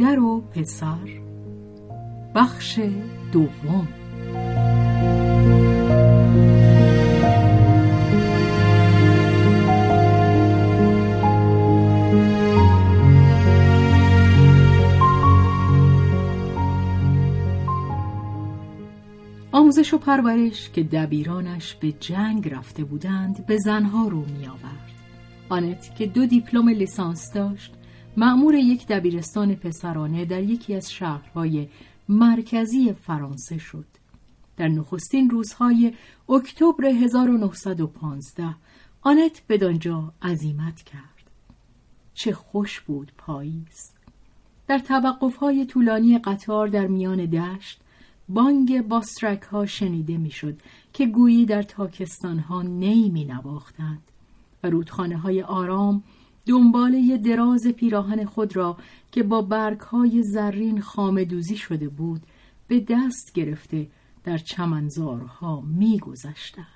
[0.00, 1.08] مادر و پسر
[2.34, 2.80] بخش
[3.32, 3.88] دوم
[19.52, 24.90] آموزش و پرورش که دبیرانش به جنگ رفته بودند به زنها رو می آورد.
[25.48, 27.75] آنت که دو دیپلم لیسانس داشت
[28.18, 31.68] معمور یک دبیرستان پسرانه در یکی از شهرهای
[32.08, 33.86] مرکزی فرانسه شد.
[34.56, 35.92] در نخستین روزهای
[36.28, 38.54] اکتبر 1915
[39.02, 41.30] آنت بدانجا عزیمت کرد.
[42.14, 43.92] چه خوش بود پاییز.
[44.66, 47.80] در توقفهای طولانی قطار در میان دشت
[48.28, 50.60] بانگ باسترک ها شنیده می‌شد
[50.92, 54.02] که گویی در تاکستان ها نی می نواختند
[54.62, 56.02] و رودخانه های آرام
[56.46, 58.76] دنباله دراز پیراهن خود را
[59.12, 62.22] که با برگ های زرین خامدوزی شده بود
[62.68, 63.86] به دست گرفته
[64.24, 66.66] در چمنزارها می گذشتند.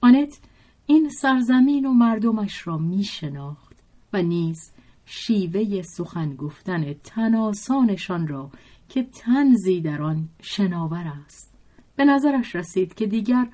[0.00, 0.40] آنت
[0.86, 3.76] این سرزمین و مردمش را می شناخت
[4.12, 4.72] و نیز
[5.04, 8.50] شیوه سخن گفتن تناسانشان را
[8.88, 11.54] که تنزی در آن شناور است
[11.96, 13.48] به نظرش رسید که دیگر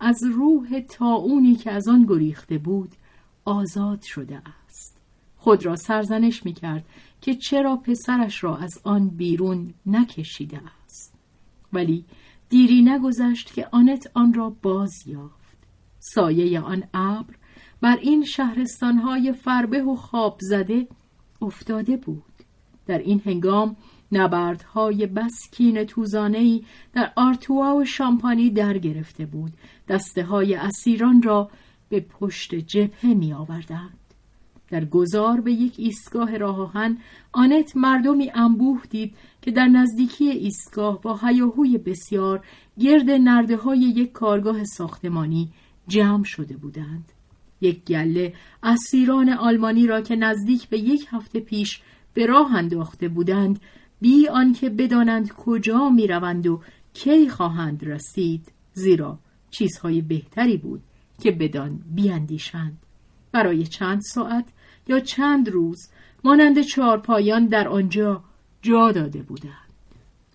[0.00, 2.90] از روح تاونی که از آن گریخته بود
[3.44, 5.00] آزاد شده است.
[5.36, 6.84] خود را سرزنش می کرد
[7.20, 11.14] که چرا پسرش را از آن بیرون نکشیده است.
[11.72, 12.04] ولی
[12.48, 15.58] دیری نگذشت که آنت آن را باز یافت.
[15.98, 17.34] سایه آن ابر
[17.80, 20.88] بر این شهرستانهای فربه و خواب زده
[21.42, 22.22] افتاده بود.
[22.86, 23.76] در این هنگام
[24.12, 29.52] نبردهای بس کین توزانهی در آرتوا و شامپانی در گرفته بود.
[29.88, 31.50] دسته های اسیران را
[31.94, 33.98] به پشت جبهه می آوردند.
[34.70, 36.98] در گذار به یک ایستگاه راهان
[37.32, 42.44] آنت مردمی انبوه دید که در نزدیکی ایستگاه با هیاهوی بسیار
[42.78, 45.48] گرد نرده های یک کارگاه ساختمانی
[45.88, 47.12] جمع شده بودند.
[47.60, 51.80] یک گله اسیران آلمانی را که نزدیک به یک هفته پیش
[52.14, 53.60] به راه انداخته بودند
[54.00, 56.60] بی آنکه بدانند کجا می روند و
[56.94, 59.18] کی خواهند رسید زیرا
[59.50, 60.82] چیزهای بهتری بود
[61.20, 62.78] که بدان بیاندیشند
[63.32, 64.44] برای چند ساعت
[64.88, 65.88] یا چند روز
[66.24, 68.24] مانند چهارپایان در آنجا
[68.62, 69.54] جا داده بودند.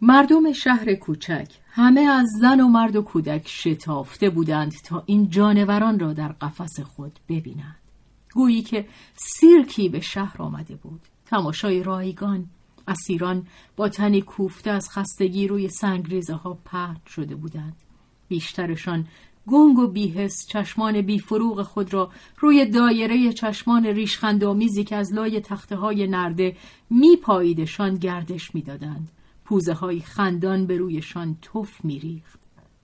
[0.01, 5.99] مردم شهر کوچک همه از زن و مرد و کودک شتافته بودند تا این جانوران
[5.99, 7.75] را در قفس خود ببینند.
[8.33, 11.01] گویی که سیرکی به شهر آمده بود.
[11.25, 12.45] تماشای رایگان
[12.87, 17.75] اسیران با تنی کوفته از خستگی روی سنگریزه ها پرد شده بودند.
[18.27, 19.07] بیشترشان
[19.47, 25.75] گنگ و بیهس چشمان بیفروغ خود را روی دایره چشمان ریشخندآمیزی که از لای تخته
[25.75, 26.57] های نرده
[26.89, 29.11] میپاییدشان گردش می‌دادند.
[29.45, 32.39] پوزه های خندان به رویشان تف میریخت.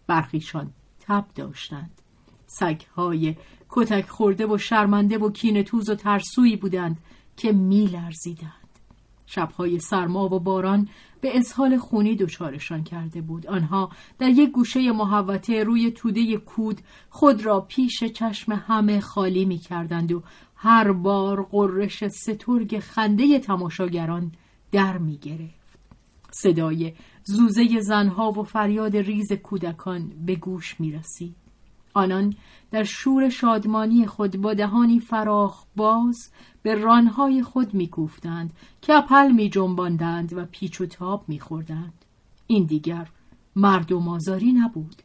[0.08, 2.02] برخیشان تب داشتند.
[2.48, 3.36] سگهای
[3.70, 6.98] کتک خورده و شرمنده و کینتوز و ترسویی بودند
[7.38, 8.65] که میلرزیدند.
[9.26, 10.90] شبهای سرما و باران
[11.22, 13.90] به اسهال خونی دچارشان کرده بود آنها
[14.20, 20.12] در یک گوشه محوطه روی توده کود خود را پیش چشم همه خالی می کردند
[20.12, 20.24] و
[20.56, 24.32] هر بار قررش سترگ خنده تماشاگران
[24.72, 25.80] در می گرفت.
[26.32, 26.94] صدای
[27.24, 31.45] زوزه زنها و فریاد ریز کودکان به گوش می رسید.
[31.96, 32.36] آنان
[32.72, 36.32] در شور شادمانی خود با دهانی فراخ باز
[36.64, 38.54] به رانهای خود میکوفتند
[39.36, 42.06] می جنباندند و پیچ و تاب می خوردند.
[42.48, 43.08] این دیگر
[43.56, 44.96] مردم آزاری نبود.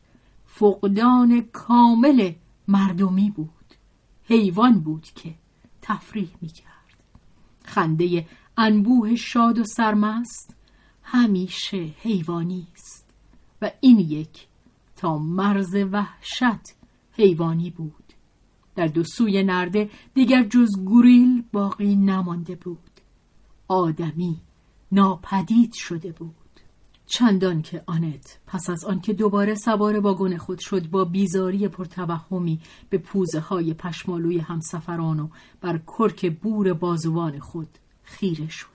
[0.46, 2.32] فقدان کامل
[2.68, 3.48] مردمی بود.
[4.24, 5.34] حیوان بود که
[5.82, 6.70] تفریح می کرد
[7.64, 8.26] خنده
[8.56, 10.56] انبوه شاد و سرمست
[11.02, 13.06] همیشه حیوانی است
[13.62, 14.46] و این یک
[14.96, 16.79] تا مرز وحشت
[17.20, 18.12] حیوانی بود.
[18.76, 22.78] در دو سوی نرده دیگر جز گوریل باقی نمانده بود.
[23.68, 24.40] آدمی
[24.92, 26.34] ناپدید شده بود.
[27.06, 32.98] چندان که آنت پس از آنکه دوباره سوار واگن خود شد با بیزاری پرتوهمی به
[32.98, 35.28] پوزه های پشمالوی همسفران و
[35.60, 37.68] بر کرک بور بازوان خود
[38.02, 38.66] خیره شد.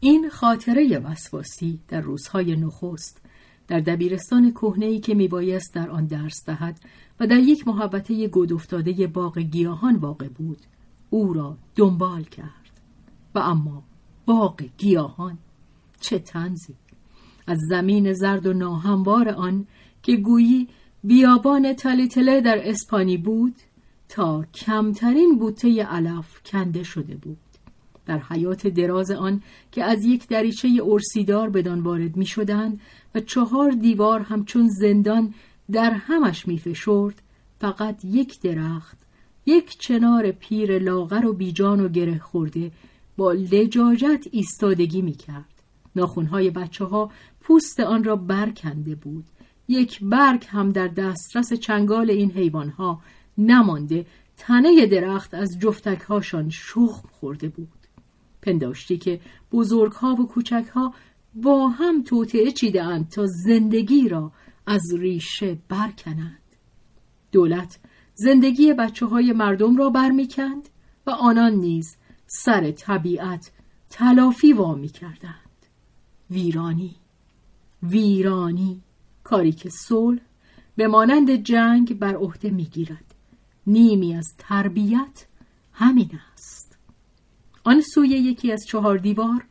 [0.00, 3.20] این خاطره وسواسی در روزهای نخست
[3.68, 6.80] در دبیرستان کهنه‌ای که میبایست در آن درس دهد
[7.20, 10.58] و در یک محبته گود افتاده باغ گیاهان واقع بود.
[11.10, 12.80] او را دنبال کرد.
[13.34, 13.82] و اما
[14.26, 15.38] باغ گیاهان
[16.00, 16.74] چه تنزی
[17.46, 19.66] از زمین زرد و ناهموار آن
[20.02, 20.68] که گویی
[21.04, 23.54] بیابان تلیتله در اسپانی بود
[24.08, 27.38] تا کمترین بوته علف کنده شده بود.
[28.06, 32.80] در حیات دراز آن که از یک دریچه ارسیدار بدان وارد می شدند
[33.14, 35.34] و چهار دیوار همچون زندان
[35.72, 37.22] در همش می فشرد
[37.58, 38.98] فقط یک درخت
[39.46, 42.72] یک چنار پیر لاغر و بیجان و گره خورده
[43.16, 45.54] با لجاجت ایستادگی می کرد.
[45.96, 49.24] ناخونهای بچه ها پوست آن را برکنده بود.
[49.68, 53.00] یک برگ هم در دسترس چنگال این حیوانها
[53.38, 54.06] نمانده
[54.36, 57.68] تنه درخت از جفتکهاشان شخم خورده بود.
[58.42, 59.20] پنداشتی که
[59.52, 60.94] بزرگها و کوچکها
[61.34, 64.32] با هم توطعه چیده تا زندگی را
[64.66, 66.38] از ریشه برکنند.
[67.32, 67.78] دولت
[68.14, 70.68] زندگی بچه های مردم را برمیکند
[71.06, 71.96] و آنان نیز
[72.26, 73.52] سر طبیعت
[73.90, 75.66] تلافی وامی کردند
[76.30, 76.96] ویرانی
[77.82, 78.82] ویرانی
[79.24, 80.20] کاری که صلح
[80.76, 83.14] به مانند جنگ بر عهده می‌گیرد.
[83.66, 85.26] نیمی از تربیت
[85.72, 86.78] همین است.
[87.64, 89.46] آن سوی یکی از چهار دیوار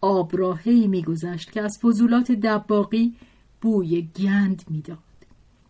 [0.00, 3.16] آبراهی میگذشت که از فضولات دباقی
[3.60, 4.98] بوی گند می‌داد.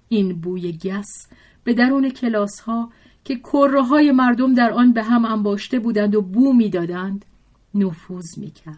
[0.09, 1.29] این بوی گس
[1.65, 2.91] به درون کلاس ها
[3.25, 7.25] که کره های مردم در آن به هم انباشته بودند و بو می‌دادند
[7.75, 8.77] نفوذ می‌کرد.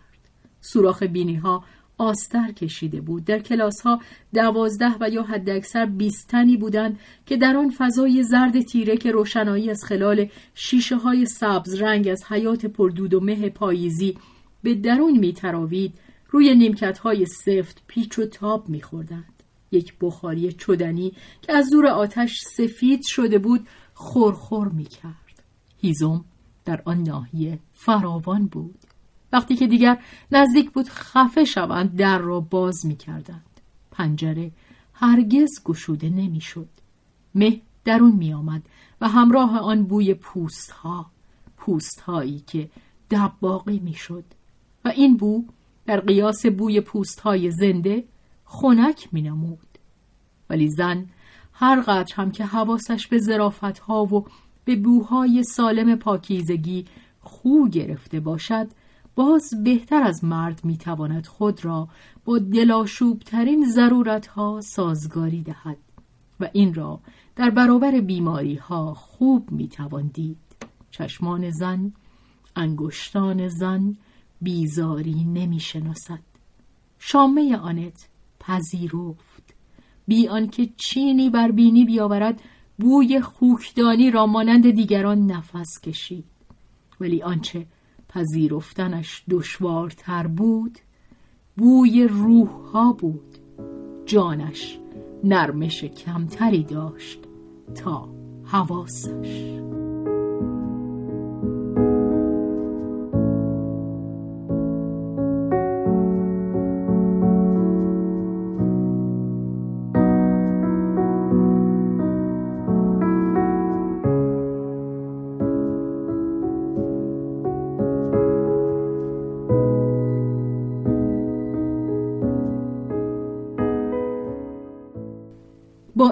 [0.60, 1.64] سوراخ بینی ها
[1.98, 3.24] آستر کشیده بود.
[3.24, 4.00] در کلاس ها
[4.34, 9.70] دوازده و یا حد اکثر بیستنی بودند که در آن فضای زرد تیره که روشنایی
[9.70, 14.16] از خلال شیشه های سبز رنگ از حیات پردود و مه پاییزی
[14.62, 15.94] به درون میتراوید.
[16.30, 19.42] روی نیمکت های سفت پیچ و تاب میخوردند.
[19.70, 25.42] یک بخاری چدنی که از دور آتش سفید شده بود خورخور می‌کرد.
[25.80, 26.24] هیزم
[26.64, 28.78] در آن ناحیه فراوان بود.
[29.32, 30.02] وقتی که دیگر
[30.32, 33.60] نزدیک بود خفه شوند در را باز می‌کردند.
[33.90, 34.50] پنجره
[34.92, 36.68] هرگز گشوده نمی‌شد.
[37.34, 38.62] مه درون می آمد
[39.00, 41.10] و همراه آن بوی پوست ها
[41.56, 42.70] پوست هایی که
[43.10, 44.24] دباقی می شد
[44.84, 45.44] و این بو
[45.88, 48.04] در قیاس بوی پوست های زنده
[48.44, 49.68] خنک می نمود.
[50.50, 51.06] ولی زن
[51.52, 54.24] هر قدر هم که حواسش به زرافت ها و
[54.64, 56.84] به بوهای سالم پاکیزگی
[57.20, 58.66] خو گرفته باشد
[59.16, 61.88] باز بهتر از مرد می‌تواند خود را
[62.24, 65.78] با دلاشوبترین ضرورت ها سازگاری دهد
[66.40, 67.00] و این را
[67.36, 70.38] در برابر بیماری ها خوب می‌توان دید
[70.90, 71.92] چشمان زن
[72.56, 73.94] انگشتان زن
[74.42, 76.18] بیزاری نمی‌شناسد.
[76.98, 78.08] شامه آنت
[78.40, 79.54] پذیرفت.
[80.06, 82.40] بی آنکه چینی بر بینی بیاورد
[82.78, 86.24] بوی خوکدانی را مانند دیگران نفس کشید.
[87.00, 87.66] ولی آنچه
[88.08, 90.78] پذیرفتنش دشوارتر بود
[91.56, 93.38] بوی روح ها بود.
[94.06, 94.78] جانش
[95.24, 97.18] نرمش کمتری داشت
[97.74, 98.08] تا
[98.44, 99.58] حواسش.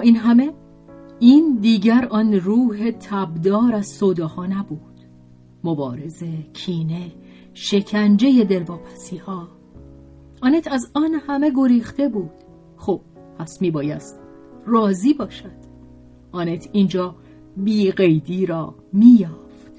[0.07, 0.53] این همه
[1.19, 4.99] این دیگر آن روح تبدار از صداها نبود.
[5.63, 7.11] مبارزه کینه
[7.53, 9.47] شکنجه دلواپسی ها
[10.41, 12.31] آنت از آن همه گریخته بود.
[12.77, 13.01] خب
[13.39, 14.19] پس می بایست
[14.65, 15.57] راضی باشد.
[16.31, 17.15] آنت اینجا
[17.57, 19.71] بیقیدی را میافت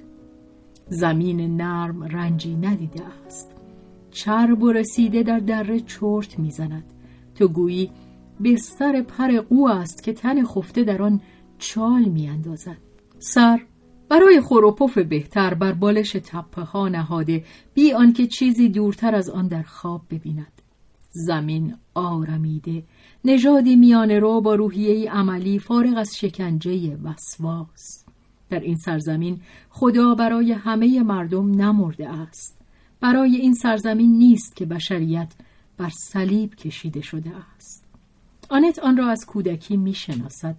[0.88, 3.54] زمین نرم رنجی ندیده است.
[4.11, 6.85] چرب و رسیده در دره چرت می‌زند.
[7.35, 7.90] تو گویی
[8.45, 11.21] بستر پر قو است که تن خفته در آن
[11.59, 12.78] چال میاندازد.
[13.18, 13.61] سر
[14.09, 19.62] برای خروپف بهتر بر بالش تپه ها نهاده بی آنکه چیزی دورتر از آن در
[19.62, 20.62] خواب ببیند.
[21.11, 22.85] زمین آرمیده
[23.25, 28.04] نژادی میانه رو با روحیه عملی فارغ از شکنجه وسواس.
[28.50, 29.40] در این سرزمین
[29.71, 32.59] خدا برای همه مردم نمرده است.
[33.00, 35.33] برای این سرزمین نیست که بشریت
[35.76, 37.88] بر صلیب کشیده شده است.
[38.49, 40.57] آنت آن را از کودکی می‌شناسد.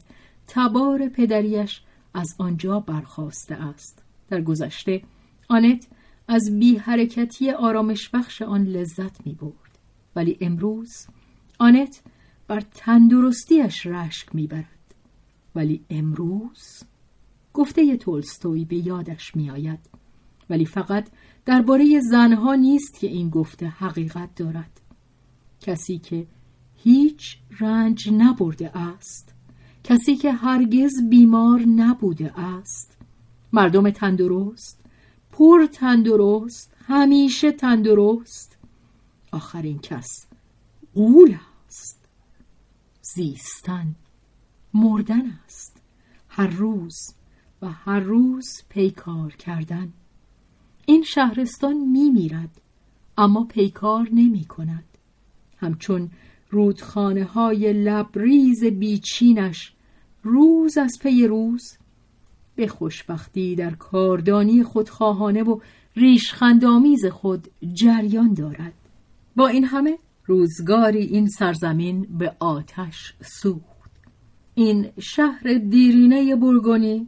[0.47, 1.81] تبار پدریش
[2.13, 4.03] از آنجا برخواسته است.
[4.29, 5.01] در گذشته
[5.49, 5.87] آنت
[6.27, 9.79] از بی حرکتی آرامش بخش آن لذت می برد
[10.15, 11.07] ولی امروز
[11.59, 12.01] آنت
[12.47, 14.95] بر تندرستیش رشک می‌برد.
[15.55, 16.83] ولی امروز
[17.53, 19.79] گفته تولستوی به یادش میآید.
[20.49, 21.09] ولی فقط
[21.45, 24.81] درباره زنها نیست که این گفته حقیقت دارد.
[25.61, 26.27] کسی که
[26.83, 29.33] هیچ رنج نبرده است.
[29.83, 32.97] کسی که هرگز بیمار نبوده است.
[33.53, 34.79] مردم تندرست
[35.31, 38.57] پر تندرست همیشه تندرست.
[39.31, 40.07] آخرین کس
[40.95, 41.35] قول
[41.67, 42.05] است.
[43.01, 43.95] زیستن
[44.73, 45.81] مردن است.
[46.27, 46.95] هر روز
[47.61, 49.93] و هر روز پیکار کردن.
[50.85, 52.61] این شهرستان می میرد
[53.17, 54.83] اما پیکار نمی کند.
[55.57, 56.11] همچون
[56.49, 59.73] رودخانه های لبریز بیچینش.
[60.23, 61.77] روز از پی روز.
[62.55, 65.59] به خوشبختی در کاردانی خودخواهانه و
[65.95, 68.73] ریشخندامیز خود جریان دارد.
[69.35, 73.91] با این همه روزگاری این سرزمین به آتش سوخت.
[74.55, 77.07] این شهر دیرینه برگونی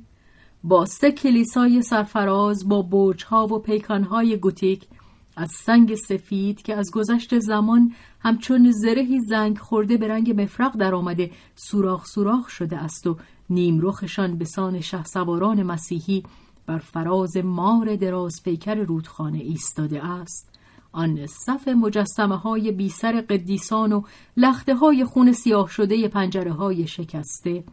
[0.64, 4.88] با سه کلیسای سرفراز با برجها و پیکانهای گوتیک
[5.36, 10.96] از سنگ سفید که از گذشت زمان همچون زرهی زنگ خورده به رنگ مفرق در
[10.96, 13.18] آمده سوراخ سوراخ شده است و
[13.50, 16.24] نیمرخشان به سان شه سواران مسیحی
[16.66, 20.50] بر فراز مار دراز پیکر رودخانه ایستاده است.
[20.92, 24.02] آن صف مجسمه های بی سر قدیسان و
[24.38, 27.64] لخته های خون سیاه شده پنجره های شکسته.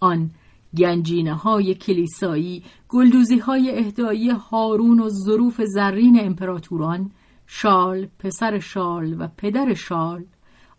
[0.00, 0.30] آن
[0.78, 7.10] گنجینه های کلیسایی گلدوزی های اهدایی هارون و ظروف زرین امپراتوران
[7.46, 10.24] شال، پسر شال و پدر شال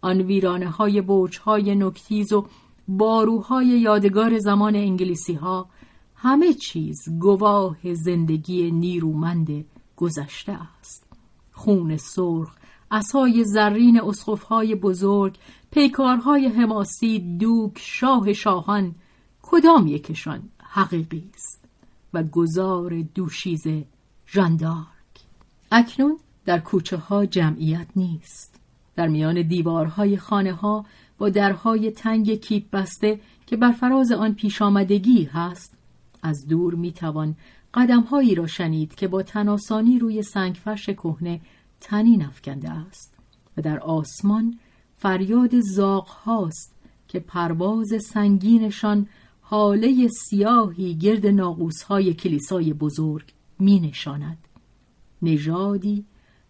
[0.01, 2.46] آن ویرانه های برج های نکتیز و
[2.88, 5.70] باروهای یادگار زمان انگلیسی ها
[6.16, 11.08] همه چیز گواه زندگی نیرومند گذشته است.
[11.51, 12.56] خون سرخ
[12.92, 15.38] اسای زرین اسقفهای بزرگ
[15.72, 18.96] پیکارهای حماسی دوک شاه شاهان
[19.50, 21.66] کدام یکشان حقیقی است
[22.13, 23.86] و گذار دوشیزه
[24.27, 24.88] ژاندارک.
[25.72, 28.60] اکنون در کوچه ها جمعیت نیست.
[28.96, 30.86] در میان دیوارهای خانه ها
[31.18, 35.77] با درهای تنگ کیپ بسته که بر فراز آن پیش آمدگی هست
[36.24, 37.36] از دور می‌توان
[37.74, 41.42] قدمهایی را شنید که با تناسانی روی سنگفرش کهنه
[41.80, 43.18] تنین افکنده است
[43.58, 44.60] و در آسمان
[44.98, 46.75] فریاد زاغ هاست
[47.08, 49.08] که پرواز سنگینشان
[49.50, 54.38] حاله سیاهی گرد ناقوس های کلیسای بزرگ می نشاند.
[55.22, 56.06] نژادی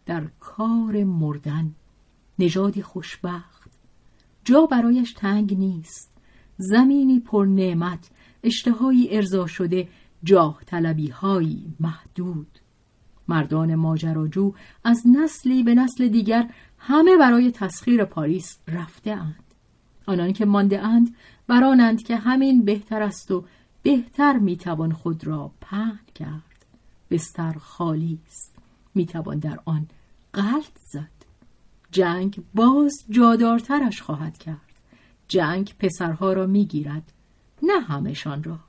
[0.05, 1.71] در کار مردن.
[2.39, 3.69] نژادی خوشبخت.
[4.43, 6.11] جا برایش تنگ نیست.
[6.57, 8.09] زمینی پر نعمت
[8.43, 9.87] اشتهایی ارضا شده.
[10.23, 11.13] جاه طلبی
[11.79, 12.59] محدود.
[13.27, 19.43] مردان ماجراجو از نسلی به نسل دیگر همه برای تسخیر پاریس رفته اند.
[20.05, 21.15] آنان که مانده اند
[21.47, 23.45] برانند که همین بهتر است و
[23.83, 26.65] بهتر می‌توان خود را پهن کرد.
[27.11, 28.55] بستر خالی است.
[28.95, 29.87] می‌توان در آن
[30.33, 31.17] غلط زد.
[31.91, 34.61] جنگ باز جادارترش خواهد کرد.
[35.27, 37.13] جنگ پسرها را می‌گیرد.
[37.63, 38.59] نه همشان را.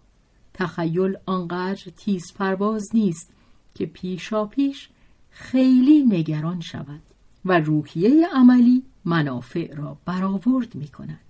[0.54, 3.32] تخیل آنقدر تیز پرواز نیست
[3.74, 4.88] که پیشا پیش
[5.30, 7.00] خیلی نگران شود
[7.44, 11.27] و روحیه عملی منافع را برآورد می کند.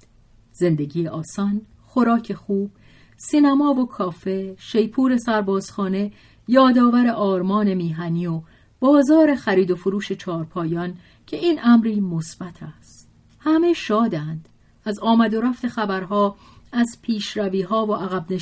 [0.61, 2.71] زندگی آسان، خوراک خوب،
[3.17, 6.13] سینما و کافه، شیپور سربازخانه،
[6.49, 8.41] یادآور آرمان میهنی و
[8.81, 10.95] بازار خرید و فروش چارپایان
[11.27, 13.09] که این امری مثبت است.
[13.39, 14.49] همه شادند.
[14.85, 16.37] از آمد و رفت خبرها،
[16.73, 18.33] از پیشروی ها و عقب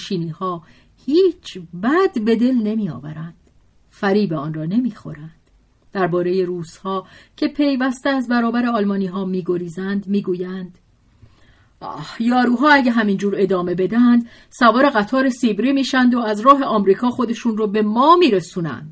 [0.41, 0.63] ها
[1.07, 3.35] هیچ بد به دل نمی آورند.
[3.91, 5.31] فریب آن را نمی‌خورند
[5.93, 7.07] درباره روسها
[7.37, 10.79] که پیوسته از برابر آلمانی ها میگریزند می‌گویند
[11.81, 17.57] آه یاروها اگه همینجور ادامه بدند سوار قطار سیبری میشند و از راه آمریکا خودشون
[17.57, 18.89] رو به ما میرسونن.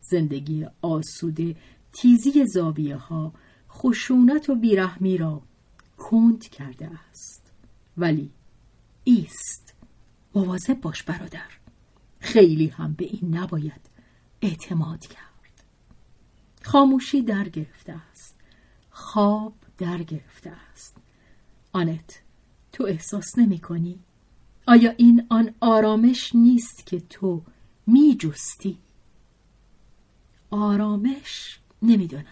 [0.00, 1.56] زندگی آسوده
[1.92, 3.32] تیزی زاویه ها
[3.70, 5.42] خشونت و بیرحمی را
[5.98, 7.52] کند کرده است.
[7.96, 8.30] ولی
[9.04, 9.74] ایست.
[10.34, 11.50] مواظب باش برادر.
[12.20, 13.90] خیلی هم به این نباید
[14.42, 15.64] اعتماد کرد.
[16.62, 18.34] خاموشی در گرفته است.
[18.90, 20.50] خواب در گرفته
[21.74, 22.20] آنت.
[22.72, 23.98] تو احساس نمی کنی؟
[24.66, 27.42] آیا این آن آرامش نیست که تو
[27.86, 28.78] می جستی؟
[30.50, 32.24] آرامش نمی‌دانم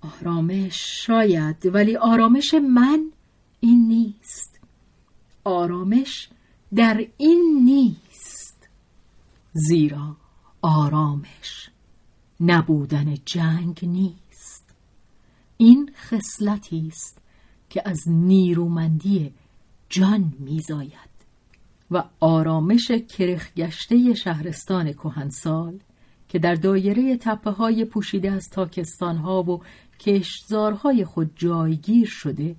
[0.00, 3.10] آرامش شاید ولی آرامش من
[3.60, 4.60] این نیست.
[5.44, 6.28] آرامش
[6.74, 8.68] در این نیست.
[9.52, 10.16] زیرا
[10.62, 11.70] آرامش
[12.40, 14.64] نبودن جنگ نیست.
[15.56, 17.18] این خصلتی است.
[17.76, 19.32] که از نیرومندی
[19.88, 21.16] جان میزاید.
[21.90, 25.78] و آرامش کرخگشته شهرستان کهنسال
[26.28, 29.60] که در دایره تپه های پوشیده از تاکستان ها و
[30.00, 32.56] کشتزارهای خود جایگیر شده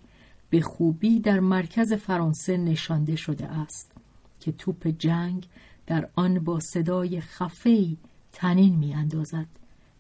[0.50, 3.92] به خوبی در مرکز فرانسه نشانده شده است
[4.40, 5.48] که توپ جنگ
[5.88, 7.98] در آن با صدای خفهی
[8.32, 9.48] تنین می اندازد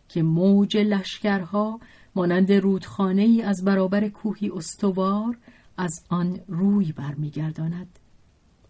[0.09, 1.79] که موج لشکرها
[2.17, 5.37] مانند رودخانه ای از برابر کوهی استوار
[5.77, 7.99] از آن روی برمیگرداند.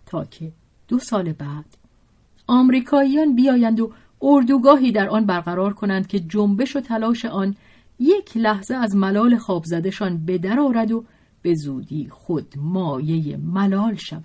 [0.05, 0.51] تا که
[0.87, 1.65] دو سال بعد
[2.47, 7.55] آمریکاییان بیایند و اردوگاهی در آن برقرار کنند که جنبش و تلاش آن
[7.99, 11.05] یک لحظه از ملال خواب زدشان به در آرد و
[11.41, 14.23] به زودی خود مایه ملال شود.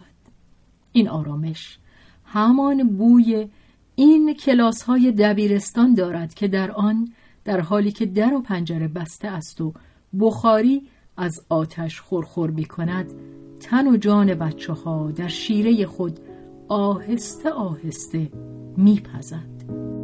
[0.93, 1.79] این آرامش
[2.25, 3.49] همان بوی
[3.95, 7.12] این کلاس های دبیرستان دارد که در آن
[7.45, 9.73] در حالی که در و پنجره بسته است و
[10.21, 10.83] بخاری
[11.17, 13.12] از آتش خورخور می کند
[13.61, 16.21] تن و جان بچه ها در شیره خود
[16.69, 18.31] آهسته آهسته
[18.77, 20.02] میپزد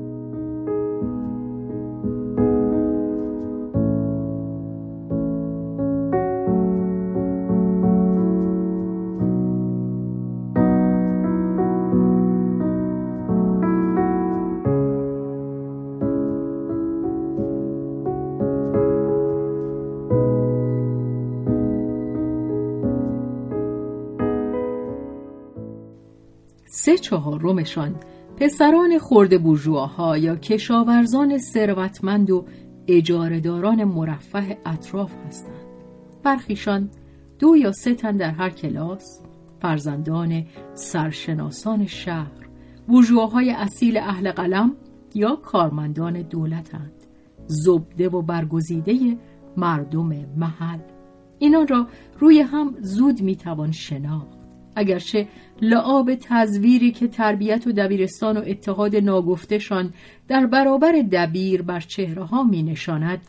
[26.89, 27.95] سه چهارمشان
[28.37, 32.45] پسران خورده بورژواها یا کشاورزان ثروتمند و
[32.87, 35.67] اجارهداران مرفه اطراف هستند.
[36.23, 36.91] برخیشان
[37.39, 39.21] دو یا سه تن در هر کلاس
[39.61, 42.49] فرزندان سرشناسان شهر
[42.87, 44.73] بورژواهای اصیل اهل قلم
[45.15, 46.93] یا کارمندان دولتند.
[47.47, 49.19] زبده و برگزیده
[49.57, 50.81] مردم محل.
[51.39, 51.87] اینان را
[52.19, 54.38] روی هم زود می‌توان شناخت.
[54.79, 55.29] اگرچه
[55.63, 59.93] لعاب تزویری که تربیت و دبیرستان و اتحاد ناگفتشان
[60.29, 63.21] در برابر دبیر بر چهره ها می نشاند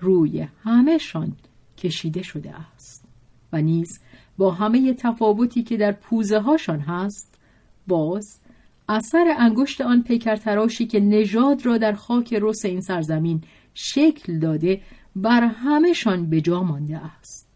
[0.00, 1.32] روی همهشان
[1.78, 3.04] کشیده شده است
[3.52, 4.00] و نیز
[4.38, 7.38] با همه تفاوتی که در پوزه هاشان هست
[7.86, 8.40] باز
[8.88, 13.42] اثر انگشت آن پیکرتراشی که نژاد را در خاک رس این سرزمین
[13.74, 14.80] شکل داده
[15.16, 17.48] بر همهشان به جا مانده است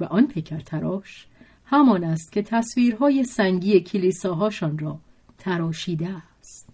[0.00, 1.26] و آن پیکرتراش
[1.70, 4.98] همان است که تصویرهای سنگی کلیساهاشان را
[5.38, 6.68] تراشیده است.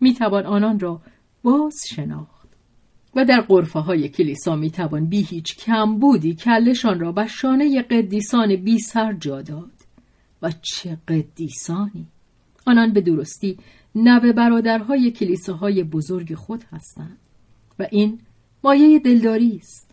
[0.00, 1.00] می‌توان آنان را
[1.42, 2.48] باز شناخت
[3.16, 8.78] و در قرفه های کلیسا می‌توان بی هیچ کمبودی کلشان را بر شانه قدیسان بی
[8.78, 9.70] سر جا داد.
[10.42, 12.06] و چه قدیسانی!
[12.66, 13.58] آنان به درستی
[13.94, 17.18] نوه برادرهای کلیساهای بزرگ خود هستند
[17.78, 18.20] و این
[18.64, 19.90] مایه دلداری است.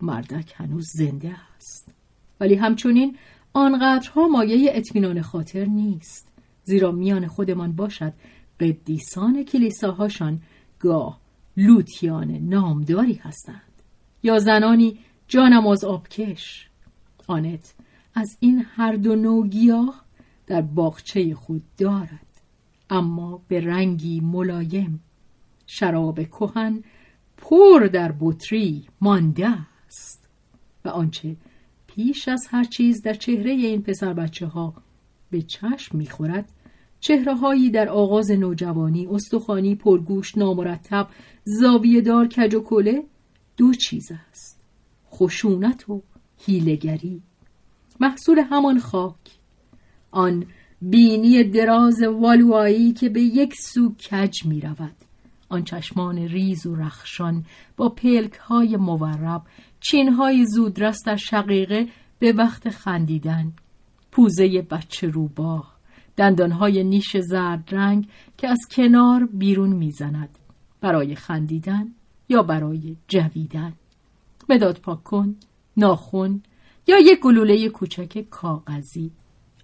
[0.00, 1.94] مردک هنوز زنده است.
[2.40, 3.16] ولی همچنین
[3.56, 6.28] آنقدرها مایه اطمینان خاطر نیست
[6.64, 8.12] زیرا میان خودمان باشد
[8.60, 10.40] قدیسان کلیساهاشان
[10.80, 11.20] گاه
[11.56, 13.82] لوتیان نامداری هستند.
[14.22, 16.68] یا زنانی جانم از آبکش.
[17.26, 17.74] آنت
[18.14, 20.04] از این هر دو نوع گیاه
[20.46, 22.40] در باغچه خود دارد
[22.90, 25.00] اما به رنگی ملایم.
[25.66, 26.82] شراب کهن
[27.36, 30.28] پر در بطری مانده است.
[30.84, 31.36] و آنچه
[31.96, 34.74] پیش از هر چیز در چهره این پسر بچه ها
[35.30, 36.52] به چشم می‌خورد.
[37.00, 41.08] چهره هایی در آغاز نوجوانی استخوانی پرگوش نامرتب
[41.44, 43.04] زاویه دار کج و کله
[43.56, 44.60] دو چیز است.
[45.12, 46.02] خشونت و
[46.38, 47.22] هیلگری
[48.00, 49.38] محصول همان خاک.
[50.10, 50.46] آن
[50.82, 54.96] بینی دراز والوایی که به یک سو کج می رود
[55.48, 57.44] آن چشمان ریز و رخشان
[57.76, 59.42] با پلک های مورب
[59.80, 63.52] چین های زودرس در شقیقه به وقت خندیدن.
[64.12, 65.76] پوزه بچه روباه
[66.16, 70.38] دندانهای نیش زرد رنگ که از کنار بیرون می‌زند.
[70.80, 71.92] برای خندیدن
[72.28, 73.72] یا برای جویدن.
[74.48, 75.36] مداد پاک کن
[75.76, 76.42] ناخون
[76.86, 79.10] یا یک گلوله کوچک کاغذی.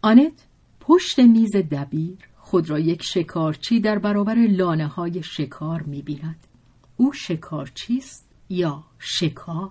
[0.03, 0.47] آنت
[0.81, 2.32] پشت میز دبیر.
[2.53, 6.47] خود را یک شکارچی در برابر لانه های شکار می بیند.
[6.97, 9.71] او شکارچیست یا شکار؟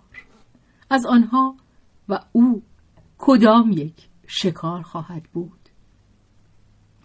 [0.89, 1.55] از آنها
[2.09, 2.63] و او
[3.17, 3.93] کدام یک
[4.27, 5.69] شکار خواهد بود؟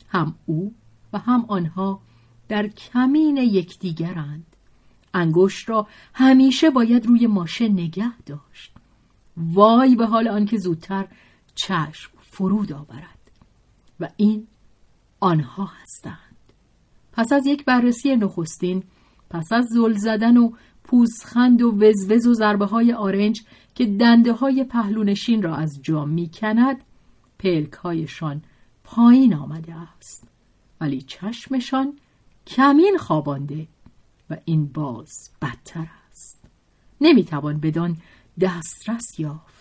[0.08, 0.74] هم او
[1.12, 2.00] و هم آنها
[2.48, 4.56] در کمین یکدیگرند.
[5.14, 8.72] انگشت را همیشه باید روی ماشه نگه داشت.
[9.36, 11.08] وای به حال آنکه زودتر
[11.54, 13.30] چشم فرود آورد
[14.00, 14.46] و این
[15.20, 16.36] آنها هستند.
[17.12, 18.82] پس از یک بررسی نخستین
[19.30, 20.50] پس از زل زدن و
[20.84, 23.42] پوزخند و وزوز و ضربه های آرنج
[23.74, 26.84] که دنده های پهلونشین را از جا می کند
[27.38, 28.42] پلک هایشان
[28.84, 30.28] پایین آمده است.
[30.80, 31.98] ولی چشمشان
[32.46, 33.66] کمین خوابانده
[34.30, 36.38] و این باز بدتر است.
[37.00, 37.96] نمی‌توان بدان
[38.40, 39.55] دسترس یافت.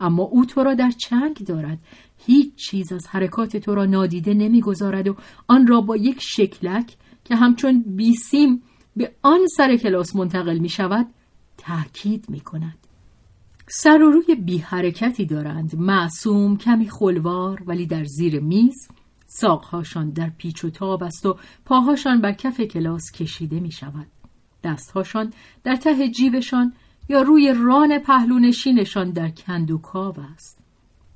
[0.00, 1.78] اما او تو را در چنگ دارد
[2.26, 5.16] هیچ چیز از حرکات تو را نادیده نمی‌گذارد و
[5.48, 8.62] آن را با یک شکلک که همچون بیسیم
[8.96, 11.06] به آن سر کلاس منتقل می شود
[11.56, 12.78] تأکید می کند.
[13.70, 18.88] سر و روی بی حرکتی دارند معصوم کمی خلوار ولی در زیر میز
[19.26, 24.06] ساقهاشان در پیچ و تاب است و پاهاشان بر کف کلاس کشیده می شود.
[24.64, 25.32] دستهاشان
[25.64, 26.72] در ته جیبشان
[27.08, 30.58] یا روی ران پهلونشینشان در کندوکاو است.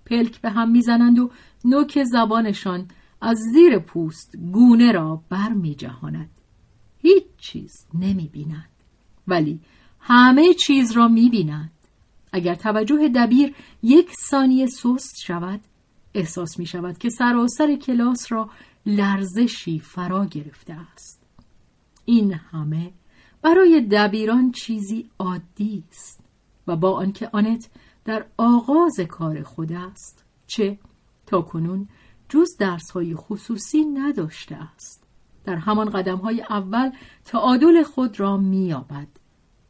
[0.07, 1.31] پلک به هم می‌زنند و
[1.65, 2.89] نوک زبانشان
[3.21, 6.31] از زیر پوست گونه را بر می جهاند.
[6.99, 8.69] هیچ چیز نمی بینند.
[9.29, 9.61] ولی
[10.01, 11.73] همه چیز را می بینند.
[12.33, 15.61] اگر توجه دبیر یک ثانیه سست شود
[16.15, 18.51] احساس می شود که سراسر کلاس را
[18.87, 21.23] لرزشی فرا گرفته است.
[22.05, 22.91] این همه
[23.43, 26.21] برای دبیران چیزی عادی است
[26.67, 27.69] و با آنکه آنت
[28.05, 30.79] در آغاز کار خود است چه
[31.27, 31.89] تا کنون
[32.29, 35.03] جز درس های خصوصی نداشته است.
[35.45, 36.91] در همان قدم های اول
[37.25, 39.07] تعادل خود را مییابد.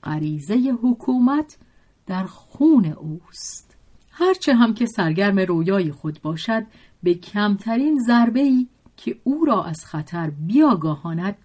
[0.02, 1.58] غریزه حکومت
[2.06, 3.76] در خون اوست.
[4.11, 6.66] هرچه هم که سرگرم رویای خود باشد
[7.02, 11.37] به کمترین ضربه ای که او را از خطر بیاگاهاند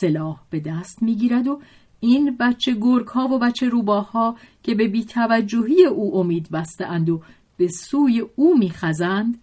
[0.00, 1.60] سلاح به دست می‌گیرد و
[2.00, 7.10] این بچه گرگ ها و بچه روباه ها که به بیتوجهی او امید بسته اند
[7.10, 7.22] و
[7.56, 9.40] به سوی او میخزند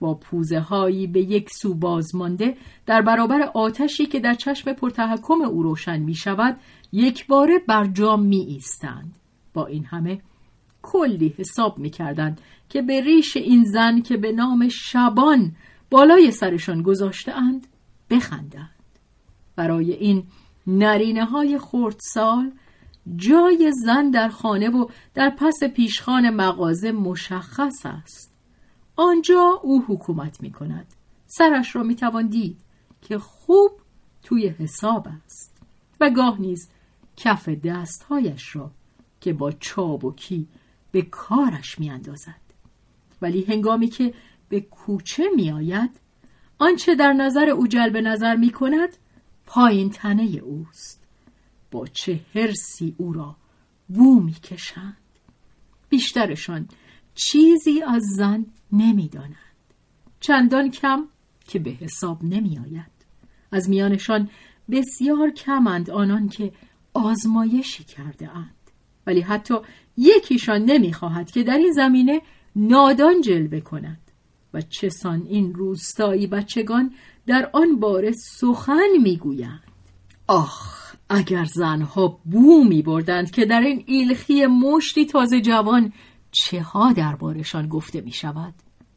[0.00, 5.62] با پوزه هایی به یک سو بازمانده در برابر آتشی که در چشم پرتحکم او
[5.62, 6.56] روشن می شود
[6.92, 9.18] یک باره بر جا می ایستند.
[9.54, 10.20] با این همه
[10.82, 15.52] کلی حساب می کردند که به ریش این زن که به نام شبان
[15.90, 17.66] بالای سرشان گذاشته اند
[18.10, 18.71] بخندند.
[19.56, 20.24] برای این
[20.66, 22.52] نرینه های خردسال
[23.16, 28.32] جای زن در خانه و در پس پیشخان مغازه مشخص است
[28.96, 30.86] آنجا او حکومت می کند
[31.26, 32.58] سرش را می توان دید
[33.02, 33.70] که خوب
[34.22, 35.56] توی حساب است
[36.00, 36.68] و گاه نیز
[37.16, 38.70] کف دستهایش را
[39.20, 40.48] که با چابکی
[40.92, 42.42] به کارش می اندازد.
[43.22, 44.14] ولی هنگامی که
[44.48, 45.90] به کوچه می آید
[46.58, 48.88] آنچه در نظر او جلب نظر می کند
[49.54, 51.02] پایین تنه اوست.
[51.70, 53.36] با چه حرسی او را
[53.88, 54.96] بو می‌کشند.
[55.88, 56.68] بیشترشان
[57.14, 59.36] چیزی از زن نمی‌دانند.
[60.20, 61.04] چندان کم
[61.48, 62.92] که به حساب نمیآید.
[63.52, 64.30] از میانشان
[64.70, 66.52] بسیار کمند آنان که
[66.94, 68.70] آزمایشی کرده اند
[69.06, 69.54] ولی حتی
[69.96, 72.22] یکیشان نمی‌خواهد که در این زمینه
[72.56, 73.98] نادان جلوه کند.
[74.54, 76.94] و چسان این روستایی بچگان
[77.26, 79.62] در آن باره سخن می‌گویند.
[80.26, 85.92] آخ اگر زنها بو می بردند که در این ایلخی مشتی تازه جوان
[86.30, 88.54] چه ها دربارشان گفته می شود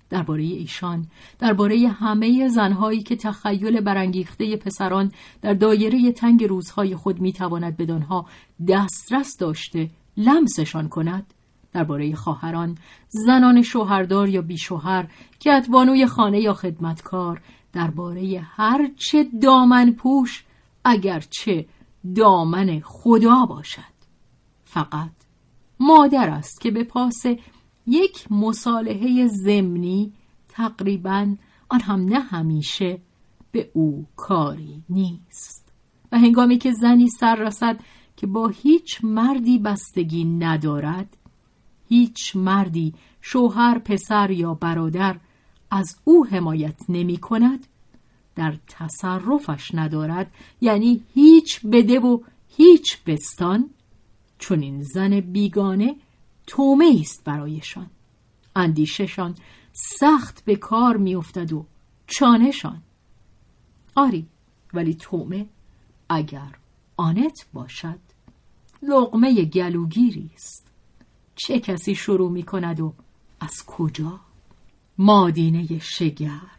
[0.10, 1.08] درباره ایشان
[1.40, 5.12] درباره همه زنهایی که تخیل برانگیخته پسران
[5.42, 8.26] در دایره تنگ روزهای خود می تواند بدانها
[8.68, 11.34] دسترس داشته لمسشان کند؟
[11.74, 15.08] درباره خواهران زنان شوهردار یا بیشوهر
[15.40, 17.42] که اتبانوی خانه یا خدمتکار
[17.76, 20.44] درباره هر چه دامن پوش
[20.86, 21.66] اگرچه
[22.16, 23.96] دامن خدا باشد.
[24.64, 25.12] فقط
[25.80, 27.24] مادر است که به پاس
[27.88, 30.14] یک مصالحه زمینی
[30.50, 31.36] تقریبا
[31.70, 33.00] آن هم نه همیشه
[33.52, 35.74] به او کاری نیست.
[36.12, 37.80] و هنگامی که زنی سر رسد
[38.18, 41.18] که با هیچ مردی بستگی ندارد
[41.90, 45.18] هیچ مردی شوهر پسر یا برادر
[45.72, 47.68] از او حمایت نمی کند
[48.36, 52.20] در تصرفش ندارد یعنی هیچ بده و
[52.58, 53.70] هیچ بستان
[54.40, 55.96] چون این زن بیگانه
[56.48, 57.90] تومه است برایشان.
[58.56, 59.36] اندیششان
[59.74, 61.66] سخت به کار میافتد و
[62.08, 62.82] چانشان
[63.96, 64.28] آری
[64.74, 65.46] ولی تومه
[66.10, 66.56] اگر
[66.98, 68.00] آنت باشد
[68.84, 70.68] لغمه گلوگیری است.
[71.36, 72.94] چه کسی شروع می کند و
[73.40, 74.20] از کجا؟
[74.98, 76.56] مادینه شگرف.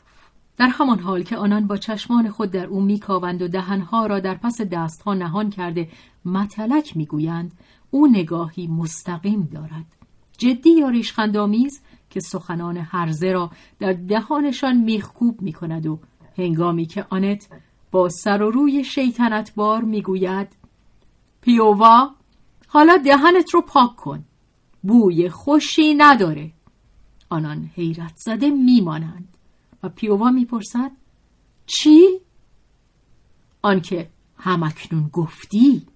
[0.56, 4.34] در همان حال که آنان با چشمان خود در او میکاوند و دهنها را در
[4.34, 5.88] پس دستها نهان کرده
[6.24, 7.52] متلک می‌گویند
[7.90, 9.84] او نگاهی مستقیم دارد.
[10.38, 15.98] جدی یا ریشخندآمیز که سخنان هرزه را در دهانشان میخکوب می‌کند و
[16.38, 17.48] هنگامی که آنت
[17.90, 20.48] با سر و روی شیطنت بار می‌گوید
[21.40, 22.10] پیووا
[22.68, 24.24] حالا دهنت رو پاک کن
[24.82, 26.52] بوی خوشی نداره.
[27.28, 29.36] آنان حیرت زده میمانند.
[29.82, 30.92] و پیووا می‌پرسد
[31.66, 32.20] چی؟
[33.62, 35.86] آنکه همکنون گفتی.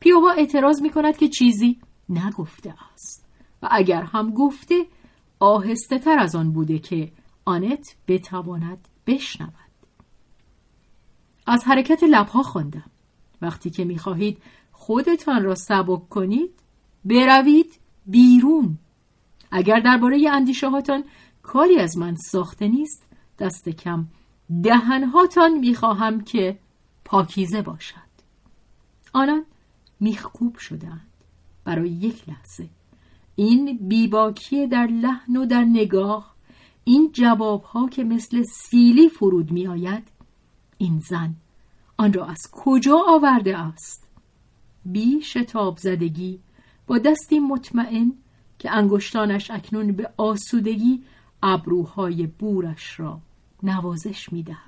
[0.00, 3.26] پیووا اعتراض می‌کند که چیزی نگفته است.
[3.62, 4.86] و اگر هم گفته
[5.40, 7.12] آهسته تر از آن بوده که
[7.44, 9.52] آنت بتواند بشنود.
[11.46, 12.90] از حرکت لبها خواندم.
[13.42, 14.38] وقتی که می‌خواهید
[14.72, 16.50] خودتان را سبک کنید
[17.04, 18.78] بروید بیرون.
[19.50, 21.04] اگر درباره اندیشه هاتان
[21.42, 23.06] کاری از من ساخته نیست
[23.38, 24.06] دست کم
[24.62, 26.58] دهنهاتان می‌خواهم که
[27.04, 28.08] پاکیزه باشد.
[29.12, 29.44] آنان
[30.00, 31.06] میخکوب شدند
[31.64, 32.68] برای یک لحظه.
[33.36, 36.34] این بیباکی در لحن و در نگاه
[36.84, 40.08] این جوابها که مثل سیلی فرود میآید
[40.78, 41.34] این زن
[41.96, 44.08] آن را از کجا آورده است؟
[44.84, 46.40] بی شتاب زدگی
[46.86, 48.12] با دستی مطمئن
[48.58, 51.02] که انگشتانش اکنون به آسودگی
[51.42, 53.20] ابروهای بورش را
[53.62, 54.58] نوازش می دهد.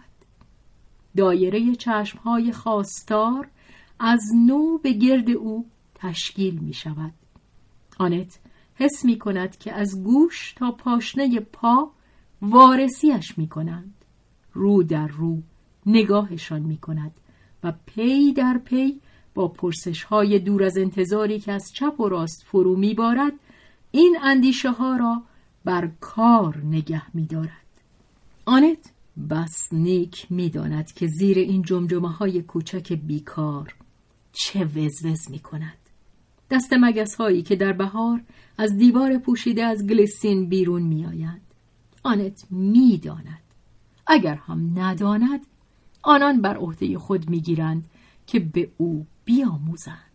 [1.17, 3.49] دایره چشمهای خواستار
[3.99, 7.13] از نو به گرد او تشکیل می شود.
[7.99, 8.39] آنت
[8.75, 11.91] حس می کند که از گوش تا پاشنه پا
[12.43, 13.95] وارسیش می کنند.
[14.53, 15.43] رو در رو
[15.87, 17.13] نگاهشان می کند
[17.65, 19.01] و پی در پی
[19.35, 23.33] با پرسش های دور از انتظاری که از چپ و راست فرو می بارد
[23.91, 25.23] این اندیشه ها را
[25.65, 27.51] بر کار نگه می دارد.
[28.47, 28.93] آنت
[29.31, 33.75] بس نیک می داند که زیر این جمجمه های کوچک بیکار
[34.33, 35.77] چه وزوز می کند.
[36.51, 38.21] دست مگس هایی که در بهار
[38.59, 41.43] از دیوار پوشیده از گلیسین بیرون می آید.
[42.03, 43.43] آنت می داند.
[44.07, 45.41] اگر هم نداند
[46.03, 47.85] آنان بر عهده خود می گیرند
[48.27, 50.10] که به او بیاموزند.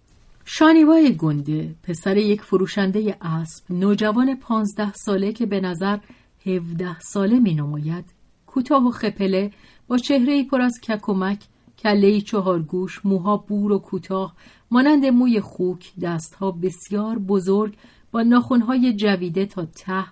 [0.47, 5.97] شانیوای گنده پسر یک فروشنده اسب نوجوان پانزده ساله که به نظر
[6.45, 8.05] هفده ساله می نماید
[8.45, 9.51] کوتاه و خپله
[9.87, 11.43] با چهره پر از ککمک
[11.79, 14.35] کله چهارگوش موها بور و کوتاه
[14.71, 17.77] مانند موی خوک دستها بسیار بزرگ
[18.11, 20.05] با ناخونهای جویده تا ته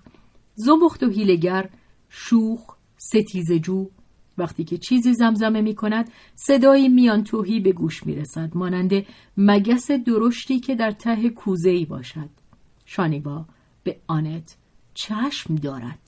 [0.56, 1.70] زمخت و هیلگر
[2.10, 3.90] شوخ ستیزجو
[4.38, 9.06] وقتی که چیزی زمزمه می کند صدایی میان توهی به گوش می رسد مانند
[9.38, 12.30] مگس درشتی که در ته کوزه ای باشد.
[12.86, 13.46] شانیبا
[13.84, 14.58] به آنت
[14.94, 16.00] چشم دارد.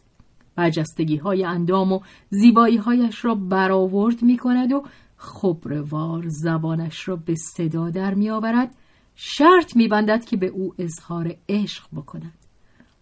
[0.56, 4.84] برجستگی های اندام و زیبایی هایش را برآورد می کند و
[5.18, 8.76] خبروار زبانش را به صدا در می آورد
[9.16, 12.34] شرط می بندد که به او اظهار عشق بکند.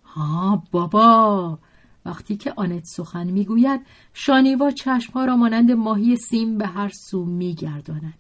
[0.03, 1.59] ها بابا!
[2.06, 3.82] وقتی که آنت سخن می‌گوید
[4.13, 8.13] شانیوا چشمها را مانند ماهی سیم به هر سو میگرداند.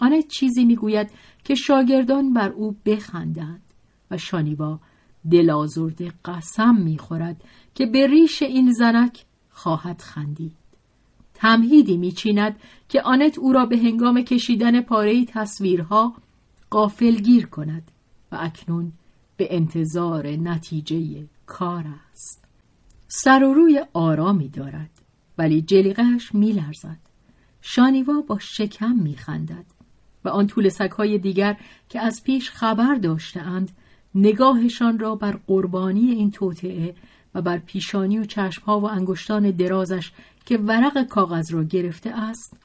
[0.00, 1.10] آنت چیزی می‌گوید
[1.44, 3.62] که شاگردان بر او بخندند
[4.10, 4.78] و شانیوا
[5.30, 10.56] دلازرده قسم می‌خورد که به ریش این زنک خواهد خندید.
[11.34, 12.56] تمهیدی میچیند
[12.88, 16.14] که آنت او را به هنگام کشیدن پاره تصویرها
[16.70, 17.90] قافلگیر کند
[18.32, 18.92] و اکنون
[19.36, 22.43] به انتظار نتیجه کار است.
[23.16, 24.90] سر و روی آرامی دارد
[25.38, 26.96] ولی جلیقهش میلرزد.
[27.62, 29.64] شانیوا با شکم میخندد
[30.24, 31.56] و آن طول سگهای دیگر
[31.88, 33.70] که از پیش خبر داشتهاند
[34.14, 36.94] نگاهشان را بر قربانی این توطعه
[37.34, 40.12] و بر پیشانی و چشمها و انگشتان درازش
[40.46, 42.56] که ورق کاغذ را گرفته است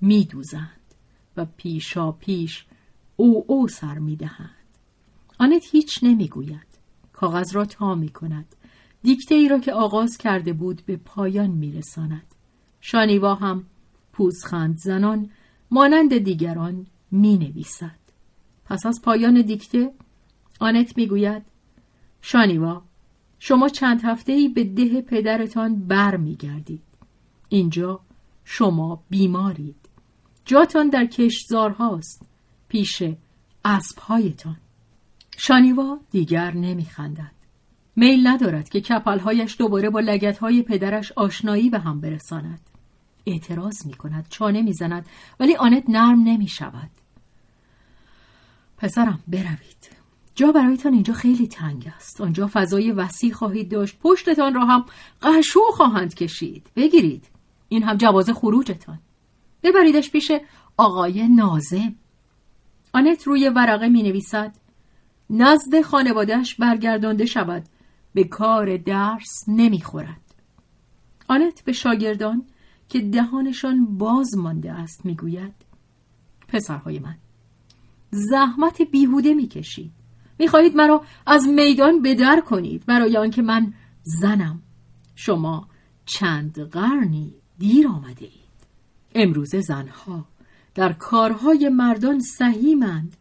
[0.00, 0.80] میدوزند
[1.36, 2.64] و پیشا پیش
[3.16, 4.50] او او سر می‌دهند.
[5.38, 6.66] آنت هیچ نمی‌گوید.
[7.12, 8.46] کاغذ را تا می کند
[9.02, 12.26] دیکته ای را که آغاز کرده بود به پایان میرساند.
[12.80, 13.66] شانیوا هم
[14.12, 15.30] پوزخند زنان
[15.70, 17.98] مانند دیگران می نویسد.
[18.64, 19.92] پس از پایان دیکته
[20.60, 21.42] آنت می گوید
[22.20, 22.82] شانیوا
[23.38, 26.82] شما چند هفته ای به ده پدرتان بر می گردید.
[27.48, 28.00] اینجا
[28.44, 29.76] شما بیمارید.
[30.44, 32.22] جاتان در کشزار هاست.
[32.68, 33.02] پیش
[33.64, 34.56] اسبهایتان.
[35.38, 37.41] شانیوا دیگر نمی خندد.
[37.96, 42.60] میل ندارد که کپلهایش دوباره با لگتهای پدرش آشنایی به هم برساند.
[43.26, 45.06] اعتراض می کند چانه می زند
[45.40, 46.90] ولی آنت نرم نمی شود
[48.78, 50.02] پسرم بروید.
[50.34, 52.20] جا برایتان اینجا خیلی تنگ است.
[52.20, 53.98] آنجا فضای وسیع خواهید داشت.
[54.02, 54.84] پشتتان را هم
[55.22, 56.66] قشو خواهند کشید.
[56.76, 57.24] بگیرید.
[57.68, 58.98] این هم جواز خروجتان.
[59.62, 60.32] ببریدش پیش
[60.76, 61.94] آقای نازم.
[62.92, 64.54] آنت روی ورقه می نویسد
[65.30, 67.64] نزد خانوادهش برگردانده شود.
[68.14, 70.34] به کار درس نمی‌خورد.
[71.28, 72.46] آنت به شاگردان
[72.88, 75.54] که دهانشان باز مانده است می‌گوید
[76.48, 77.16] پسرهای من
[78.10, 79.92] زحمت بیهوده می‌کشید.
[80.38, 84.62] می‌خواهید مرا از میدان بدر کنید برای آنکه من زنم.
[85.14, 85.68] شما
[86.06, 88.32] چند قرنی دیر آمده اید.
[89.14, 90.24] امروزه زنها
[90.74, 93.16] در کارهای مردان سهیمند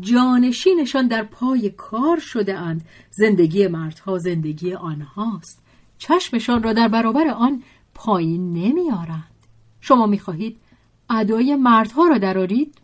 [0.00, 2.84] جانشینشان در پای کار شده اند.
[3.10, 5.62] زندگی مردها زندگی آنهاست.
[5.98, 7.62] چشمشان را در برابر آن
[7.94, 9.24] پایین نمیارند
[9.80, 10.56] شما می‌خواهید
[11.10, 12.78] ادای مردها را درارید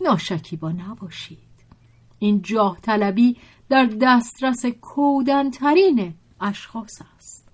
[0.00, 1.38] ناشکیبا نباشید.
[2.18, 3.36] این جاه طلبی
[3.68, 7.48] در دسترس کودنترین اشخاص است.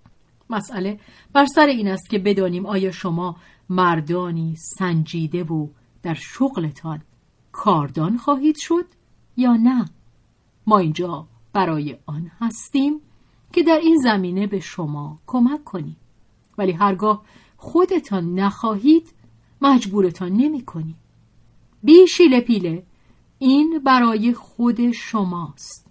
[0.50, 1.00] مسئله
[1.32, 3.36] بر سر این است که بدانیم آیا شما
[3.68, 5.68] مردانی سنجیده و
[6.02, 7.02] در شغلتان
[7.52, 8.84] کاردان خواهید شد
[9.36, 9.84] یا نه؟
[10.66, 13.00] ما اینجا برای آن هستیم
[13.52, 15.96] که در این زمینه به شما کمک کنیم.
[16.58, 17.22] ولی هرگاه
[17.56, 19.14] خودتان نخواهید
[19.62, 20.98] مجبورتان نمی کنیم.
[21.82, 22.86] بی شیله پیله
[23.38, 25.86] این برای خود شماست.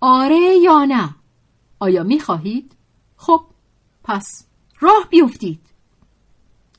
[0.00, 1.14] آره یا نه؟
[1.78, 2.76] آیا می خواهید؟
[3.16, 3.40] خب
[4.04, 4.46] پس
[4.80, 5.60] راه بیفتید.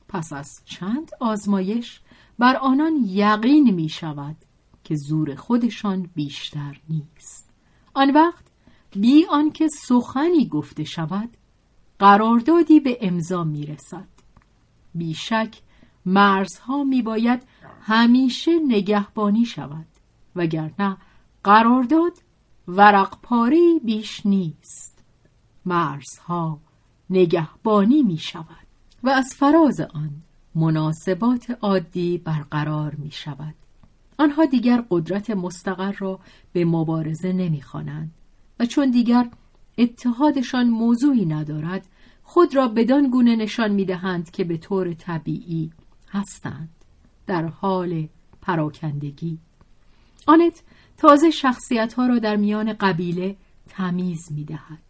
[0.07, 2.01] پس از چند آزمایش
[2.39, 4.35] بر آنان یقین می شود
[4.83, 7.49] که زور خودشان بیشتر نیست.
[7.93, 8.43] آن وقت
[8.91, 11.29] بی آنکه سخنی گفته شود
[11.99, 14.07] قراردادی به امضا می رسد
[14.95, 15.61] بیشک
[16.05, 17.41] مرزها می باید
[17.81, 19.85] همیشه نگهبانی شود
[20.35, 20.97] وگرنه
[21.43, 22.13] قرارداد
[22.67, 25.03] ورق پاره بیش نیست.
[25.65, 26.59] مرزها
[27.09, 28.67] نگهبانی می شود
[29.03, 30.11] و از فراز آن
[30.57, 33.55] مناسبات عادی برقرار می شود.
[34.17, 36.19] آنها دیگر قدرت مستقر را
[36.53, 38.11] به مبارزه نمی خوانند
[38.59, 39.29] و چون دیگر
[39.77, 41.87] اتحادشان موضوعی ندارد
[42.23, 45.71] خود را بدان گونه نشان می دهند که به طور طبیعی
[46.09, 46.69] هستند
[47.27, 48.07] در حال
[48.41, 49.37] پراکندگی.
[50.27, 50.63] آنت
[50.97, 53.35] تازه شخصیت ها را در میان قبیله
[53.69, 54.83] تمیز می دهد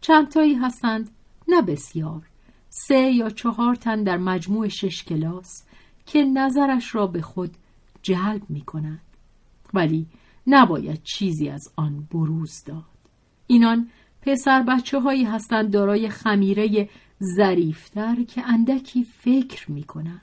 [0.00, 1.10] چند تایی هستند
[1.48, 2.22] نه بسیار.
[2.76, 5.64] سه یا چهار تن در مجموع شش کلاس
[6.06, 7.50] که نظرش را به خود
[8.02, 9.00] جلب می کند.
[9.74, 10.06] ولی
[10.46, 12.84] نباید چیزی از آن بروز داد.
[13.46, 13.88] اینان
[14.22, 16.88] پسر بچه هایی هستند دارای خمیره
[17.36, 20.20] ظریفتر که اندکی فکر می کنند.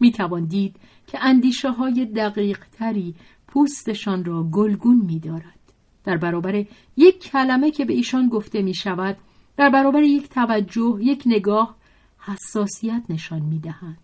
[0.00, 0.76] می توان دید
[1.06, 3.14] که اندیشه های دقیق تری
[3.46, 5.72] پوستشان را گلگون می دارد.
[6.04, 6.64] در برابر
[6.96, 9.16] یک کلمه که به ایشان گفته می شود
[9.56, 11.76] در برابر یک توجه یک نگاه
[12.18, 13.98] حساسیت نشان می دهند.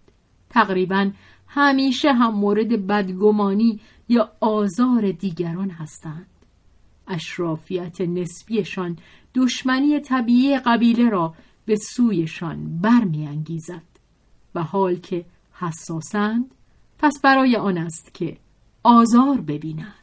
[0.51, 1.11] تقریبا
[1.47, 6.27] همیشه هم مورد بدگمانی یا آزار دیگران هستند.
[7.09, 8.99] اشرافیت نسبیشان
[9.35, 11.35] دشمنی طبیعی قبیله را
[11.67, 13.83] به سویشان برمیانگیزد
[14.55, 16.55] و حال که حساسند
[16.99, 18.37] پس برای آن است که
[18.83, 19.95] آزار ببینند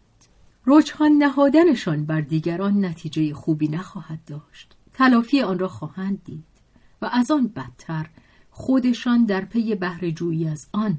[0.68, 6.44] رجحان نهادنشان بر دیگران نتیجه خوبی نخواهد داشت تلافی آن را خواهند دید
[7.02, 8.10] و از آن بدتر
[8.52, 10.98] خودشان در پی بهرهجویی از آن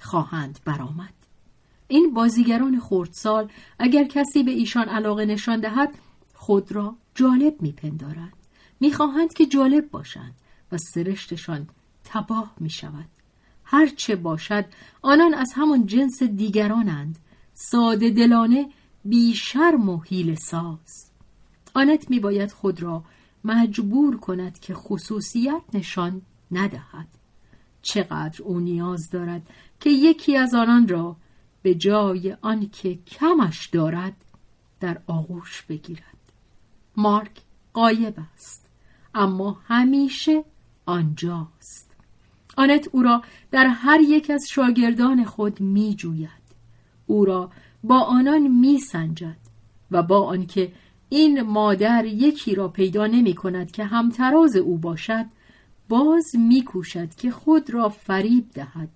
[0.00, 1.14] خواهند برآمد.
[1.88, 5.94] این بازیگران خردسال اگر کسی به ایشان علاقه نشان دهد
[6.34, 8.32] خود را جالب میپندارند.
[8.80, 10.34] می‌خواهند که جالب باشند
[10.72, 11.68] و سرشتشان
[12.04, 13.08] تباه می شود
[13.64, 14.64] هرچه باشد
[15.02, 17.18] آنان از همان جنس دیگرانند.
[17.54, 18.68] ساده دلانه
[19.04, 21.12] بیشرم و حیل ساز
[21.74, 23.04] آنت می باید خود را
[23.44, 27.08] مجبور کند که خصوصیت نشان ندهد.
[27.82, 29.42] چقدر او نیاز دارد
[29.80, 31.16] که یکی از آنان را
[31.62, 34.16] به جای آنکه کمش دارد
[34.80, 36.32] در آغوش بگیرد.
[36.96, 37.40] مارک
[37.72, 38.68] قایب است
[39.14, 40.44] اما همیشه
[40.86, 41.96] آنجاست.
[42.56, 46.42] آنت او را در هر یک از شاگردان خود می جوید.
[47.06, 47.50] او را
[47.84, 49.36] با آنان می سنجد
[49.90, 50.72] و با آنکه
[51.12, 55.26] این مادر یکی را پیدا نمی کند که همتراز او باشد
[55.88, 58.88] باز می کوشد که خود را فریب دهد.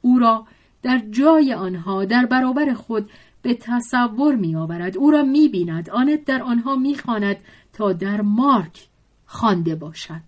[0.00, 0.46] او را
[0.82, 3.10] در جای آنها در برابر خود
[3.42, 4.96] به تصور می آورد.
[4.96, 5.90] او را می بیند.
[5.90, 7.36] آنت در آنها می خاند
[7.72, 8.88] تا در مارک
[9.26, 10.22] خوانده باشد.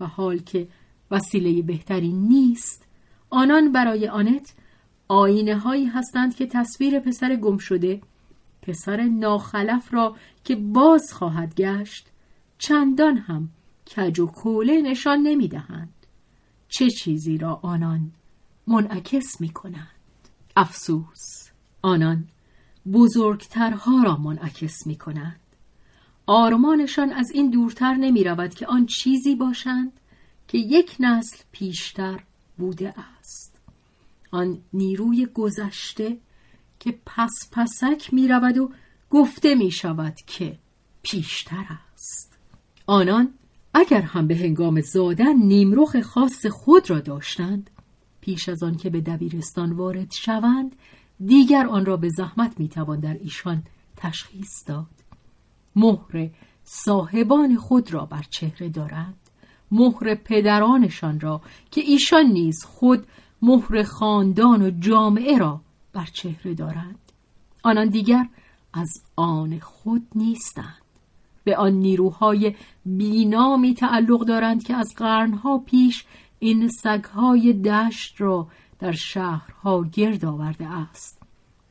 [0.00, 0.68] و حال که
[1.10, 2.86] وسیله بهتری نیست
[3.30, 4.54] آنان برای آنت
[5.08, 8.00] آینه هایی هستند که تصویر پسر گم شده
[8.62, 12.06] پسر ناخلف را که باز خواهد گشت
[12.58, 13.48] چندان هم
[13.96, 15.92] کج و کوله نشان نمی دهند.
[16.68, 18.10] چه چیزی را آنان
[18.66, 19.88] منعکس می کنند
[20.56, 21.50] افسوس
[21.82, 22.28] آنان
[22.92, 25.40] بزرگترها را منعکس می کنند
[26.26, 29.92] آرمانشان از این دورتر نمی رود که آن چیزی باشند
[30.48, 32.20] که یک نسل پیشتر
[32.58, 33.56] بوده است.
[34.30, 36.18] آن نیروی گذشته
[36.82, 38.70] که پس پسک می رود و
[39.10, 40.58] گفته می شود که
[41.02, 41.64] پیشتر
[41.94, 42.38] است.
[42.86, 43.34] آنان
[43.74, 47.70] اگر هم به هنگام زادن نیمروخ خاص خود را داشتند
[48.20, 50.76] پیش از آن که به دبیرستان وارد شوند
[51.26, 53.62] دیگر آن را به زحمت می‌توان در ایشان
[53.96, 54.86] تشخیص داد.
[55.76, 56.30] مهر
[56.64, 59.16] صاحبان خود را بر چهره دارند.
[59.70, 63.06] مهر پدرانشان را که ایشان نیز خود
[63.42, 65.60] مهر خاندان و جامعه را
[65.92, 66.98] بر چهره دارند.
[67.62, 68.28] آنان دیگر
[68.72, 70.82] از آن خود نیستند.
[71.44, 72.54] به آن نیروهای
[72.86, 76.04] بینامی تعلق دارند که از قرنها پیش
[76.38, 78.46] این سگهای دشت را
[78.78, 81.22] در شهرها گرد آورده است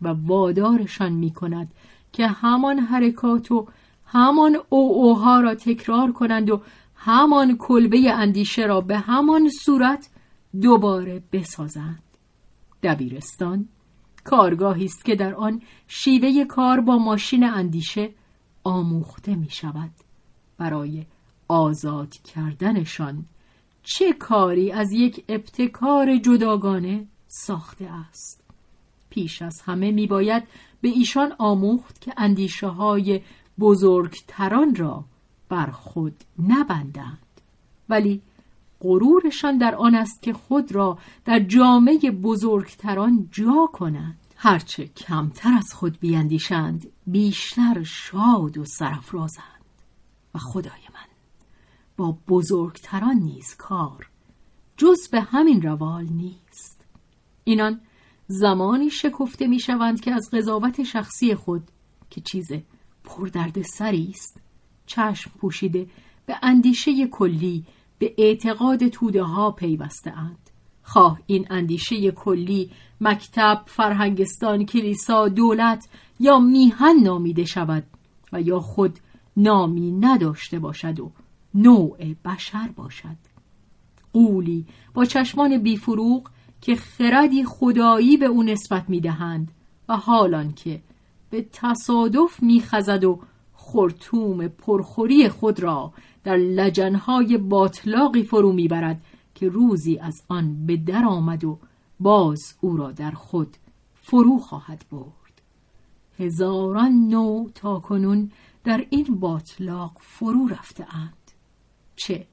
[0.01, 1.71] و وادارشان می کند
[2.13, 3.67] که همان حرکات و
[4.05, 6.61] همان اوها را تکرار کنند و
[6.95, 10.09] همان کلبه اندیشه را به همان صورت
[10.61, 12.03] دوباره بسازند.
[12.83, 13.67] دبیرستان
[14.23, 18.09] کارگاهی است که در آن شیوه کار با ماشین اندیشه
[18.63, 19.91] آموخته می شود.
[20.57, 21.05] برای
[21.47, 23.25] آزاد کردنشان
[23.83, 28.43] چه کاری از یک ابتکار جداگانه ساخته است؟
[29.09, 30.43] پیش از همه می باید
[30.81, 33.21] به ایشان آموخت که اندیشه های
[33.59, 35.05] بزرگتران را
[35.49, 36.15] بر خود
[36.47, 37.17] نبندند.
[37.89, 38.21] ولی
[38.81, 44.17] غرورشان در آن است که خود را در جامعه بزرگتران جا کنند.
[44.35, 49.65] هرچه کمتر از خود بیاندیشند بیشتر شاد و سرفرازند
[50.35, 51.11] و خدای من
[51.97, 54.09] با بزرگتران نیز کار
[54.77, 56.85] جز به همین روال نیست.
[57.43, 57.81] اینان
[58.27, 61.63] زمانی شکفته می شوند که از قضاوت شخصی خود
[62.09, 62.51] که چیز
[63.03, 64.41] پردرد سری است
[64.85, 65.87] چشم پوشیده
[66.25, 67.65] به اندیشه کلی
[68.01, 70.49] به اعتقاد توده ها پیوسته اند
[70.83, 72.71] خواه این اندیشه کلی
[73.01, 75.87] مکتب، فرهنگستان، کلیسا، دولت
[76.19, 77.83] یا میهن نامیده شود
[78.33, 78.99] و یا خود
[79.37, 81.11] نامی نداشته باشد و
[81.53, 83.17] نوع بشر باشد.
[84.13, 86.29] قولی با چشمان بیفروغ
[86.61, 89.51] که خردی خدایی به او نسبت می‌دهند
[89.89, 90.81] و حالان که
[91.29, 93.19] به تصادف میخزد و
[93.73, 95.93] خرطوم پرخوری خود را
[96.23, 99.01] در لجنهای باطلاقی فرو می‌برد
[99.35, 101.59] که روزی از آن به در آمد و
[101.99, 103.57] باز او را در خود
[103.95, 105.41] فرو خواهد برد.
[106.19, 108.31] هزاران نو تا کنون
[108.63, 111.31] در این باطلاق فرو رفته اند.
[111.95, 112.27] چه؟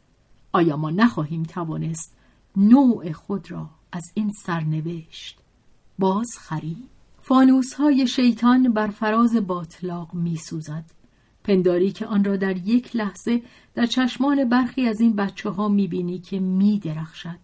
[0.53, 2.17] آیا ما نخواهیم توانست
[2.57, 5.39] نوع خود را از این سرنوشت
[5.99, 6.89] باز خرید؟
[7.21, 10.85] فانوس های شیطان بر فراز باطلاق می سوزد.
[11.49, 13.43] پنداری که آن را در یک لحظه
[13.75, 17.39] در چشمان برخی از این بچه ها می بینی که می درخشد.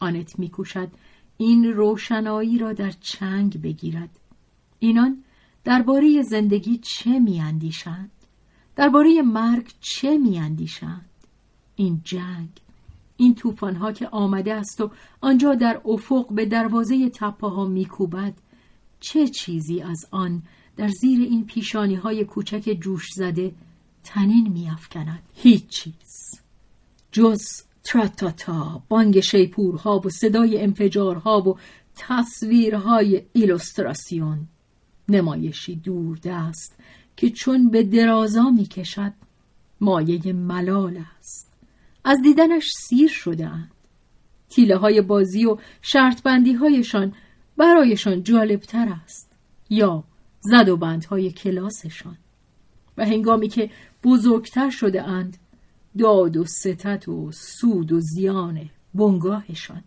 [0.00, 0.88] آنت می کوشد
[1.36, 4.08] این روشنایی را در چنگ بگیرد.
[4.78, 5.24] اینان
[5.64, 8.10] درباره زندگی چه می اندیشند؟
[8.76, 11.10] درباره مرگ چه می اندیشند؟
[11.76, 12.48] این جنگ
[13.16, 18.34] این طوفان ها که آمده است و آنجا در افق به دروازه تپه ها میکوبد
[19.00, 20.42] چه چیزی از آن
[20.76, 23.52] در زیر این پیشانی های کوچک جوش زده
[24.04, 25.22] تنین میافکند.
[25.34, 26.40] هیچ چیز.
[27.12, 27.42] جز
[27.84, 31.58] تراتاتا بانگ شیپورها و صدای انفجارها و
[31.96, 34.48] تصویرهای ایلوستراسیون.
[35.08, 36.76] نمایشی دور دست
[37.16, 39.12] که چون به درازا می‌کشد
[39.80, 41.50] مایه ملال است.
[42.04, 43.70] از دیدنش سیر شده اند.
[44.48, 47.12] تیله های بازی و شرط بندی هایشان
[47.56, 49.32] برایشان جالبتر است.
[49.70, 50.04] یا
[50.44, 52.16] زد و بندهای کلاسشان.
[52.96, 53.70] و هنگامی که
[54.04, 55.36] بزرگتر شده اند
[55.98, 59.84] داد و ستت و سود و زیان بنگاهشان.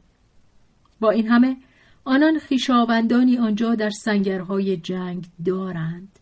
[0.99, 1.57] با این همه
[2.05, 6.19] آنان خیشاوندانی آنجا در سنگرهای جنگ دارند.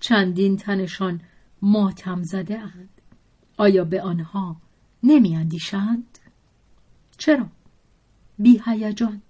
[0.00, 1.20] چندین تنشان
[1.62, 2.88] ماتم زده اند.
[3.56, 4.56] آیا به آنها
[5.02, 6.18] نمی اندیشند؟
[7.18, 7.46] چرا؟
[8.38, 9.22] بی هیجان.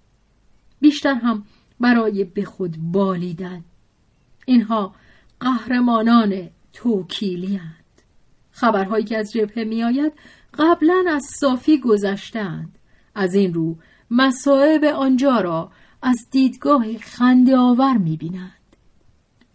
[0.79, 1.45] بیشتر هم
[1.79, 3.63] برای به خود بالیدن.
[4.45, 4.95] اینها
[5.39, 8.01] قهرمانان توکیلی هند.
[8.51, 10.13] خبرهایی که از جبهه می آید
[10.53, 12.77] قبلا از صافی گذشتند
[13.15, 13.77] از این رو
[14.11, 15.71] مسائب آنجا را
[16.01, 18.51] از دیدگاه خنده آور می بینند.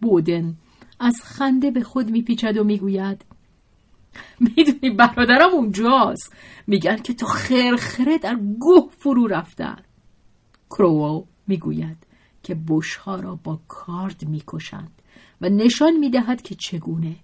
[0.01, 0.55] بودن
[0.99, 3.25] از خنده به خود میپیچد و می‌گوید
[4.39, 6.33] می‌دونی برادرم اونجاست
[6.67, 9.77] میگن که تو خرخره در گوه فرو رفتن
[10.69, 12.04] کرو می‌گوید
[12.45, 15.01] که بشها را با کارد می‌کشند
[15.41, 17.15] و نشان می‌دهد که چگونه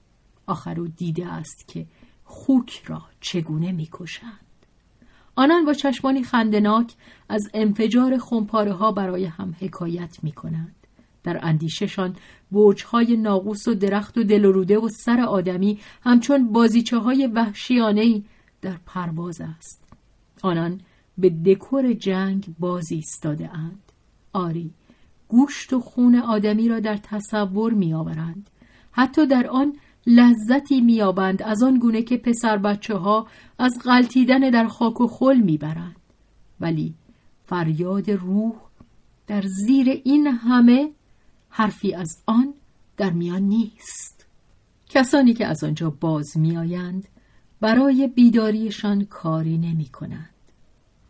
[0.47, 1.85] آخر او دیده است که
[2.23, 4.39] خوک را چگونه می‌کشند
[5.35, 6.93] آنان با چشمانی خندناک
[7.29, 10.75] از انفجار خمپاره ها برای هم حکایت می کنند.
[11.23, 12.15] در اندیششان
[12.51, 18.23] برجهای ناقوس و درخت و دلروده و سر آدمی همچون بازیچه های وحشیانه
[18.61, 19.83] در پرواز است.
[20.41, 20.81] آنان
[21.17, 23.91] به دکور جنگ بازی ایستاده اند.
[24.33, 24.73] آری
[25.31, 28.49] گوشت و خون آدمی را در تصور می آورند.
[28.91, 29.75] حتی در آن
[30.07, 33.27] لذتی میابند از آن گونه که پسر بچه ها
[33.59, 35.95] از غلطیدن در خاک و خل می‌برند
[36.59, 36.93] ولی
[37.45, 38.53] فریاد روح
[39.27, 40.91] در زیر این همه
[41.49, 42.53] حرفی از آن
[42.97, 44.25] در میان نیست
[44.89, 47.07] کسانی که از آنجا باز میآیند
[47.61, 50.29] برای بیداریشان کاری نمی کنند.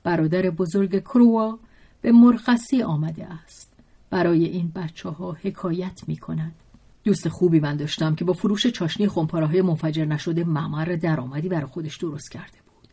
[0.03, 1.59] برادر بزرگ کروا
[2.01, 3.70] به مرخصی آمده است
[4.11, 6.55] برای این بچه ها حکایت می کند
[7.03, 11.97] دوست خوبی من داشتم که با فروش چاشنی های منفجر نشده ممر درآمدی برای خودش
[11.97, 12.87] درست کرده بود.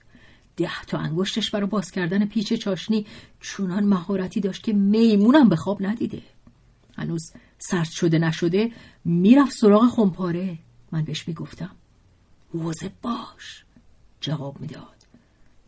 [0.56, 3.06] ده تا انگشتش برای باز کردن پیچ چاشنی
[3.40, 6.22] چونان مهارتی داشت که میمونم به خواب ندیده.
[6.96, 8.72] هنوز سرد شده نشده
[9.04, 10.58] می‌رفت سراغ خمپاره.
[10.92, 11.70] من بهش می‌گفتم
[12.54, 13.64] وزه باش.
[14.20, 15.06] جواب می‌داد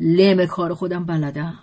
[0.01, 1.59] لم کار خودم بلدم.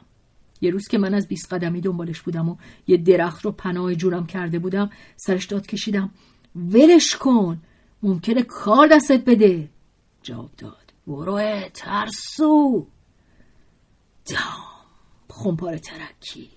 [0.62, 2.56] یه روز که من از بیست قدمی دنبالش بودم و
[2.88, 6.12] یه درخت رو پناه جونم کرده بودم سرش داد کشیدم.
[6.56, 7.62] ولش کن
[8.04, 9.70] ممکنه کار دستت بده.
[10.24, 10.94] جواب داد.
[11.08, 12.88] برو ترسو.
[14.26, 14.64] دام
[15.30, 16.50] خمپاره ترکی.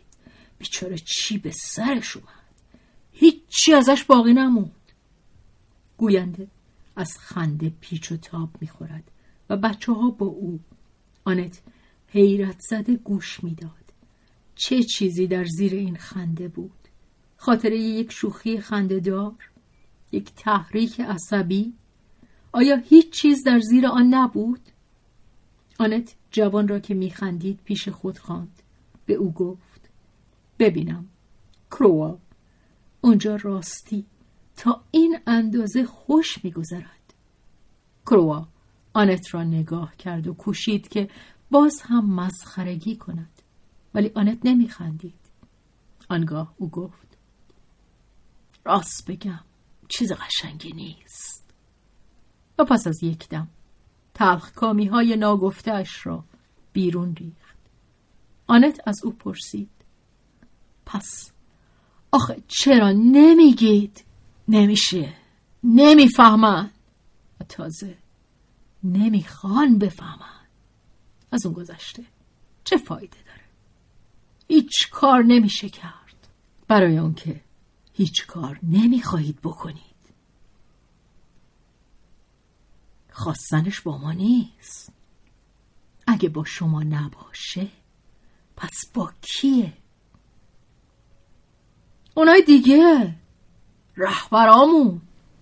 [0.59, 2.29] بیچاره چی به سرش اومد؟
[3.13, 4.93] هیچی ازش باقی نموند.
[5.97, 6.49] گوینده
[6.97, 9.11] از خنده پیچ و تاب می‌خورد
[9.51, 10.61] و بچه ها با او.
[11.25, 11.61] آنت
[12.09, 13.80] حیرت زده گوش می‌داد.
[14.61, 16.89] چه چیزی در زیر این خنده بود؟
[17.37, 19.51] خاطره یک شوخی خنده دار
[20.13, 21.73] یک تحریک عصبی؟
[22.53, 24.61] آیا هیچ چیز در زیر آن نبود؟
[25.79, 28.63] آنت جوان را که میخندید پیش خود خواند.
[29.07, 29.89] به او گفت
[30.59, 31.09] ببینم
[31.71, 32.19] کروا
[33.01, 34.05] اونجا راستی
[34.57, 37.15] تا این اندازه خوش میگذرد.
[38.07, 38.49] کروا
[38.93, 41.09] آنت را نگاه کرد و کوشید که
[41.51, 43.40] باز هم مسخرگی کند.
[43.95, 45.15] ولی آنت نمیخندید.
[46.09, 47.19] آنگاه او گفت
[48.65, 49.41] راست بگم
[49.89, 51.45] چیز قشنگی نیست.
[52.59, 53.49] و پس از یک دم
[54.15, 56.25] تلخ کامی های ناگفتهش را
[56.73, 57.57] بیرون ریخت.
[58.47, 59.71] آنت از او پرسید
[60.87, 61.31] پس
[62.13, 64.05] آخه چرا نمیگید؟
[64.49, 65.15] نمیشه
[65.65, 66.71] نمی‌فهمن.
[67.41, 67.99] و تازه
[68.85, 70.47] نمی‌خوان بفهمن.
[71.33, 72.05] از اون گذشته
[72.65, 73.17] چه فایده
[74.51, 76.29] هیچ کار نمیشه کرد.
[76.69, 77.41] برای اون که
[77.93, 79.81] هیچ کار نمی‌خواهید بکنید.
[83.11, 84.93] خواستنش با ما نیست.
[86.07, 87.69] اگه با شما نباشه
[88.57, 89.73] پس با کیه؟
[92.15, 93.15] اونای دیگه
[93.97, 95.01] رهبرامون.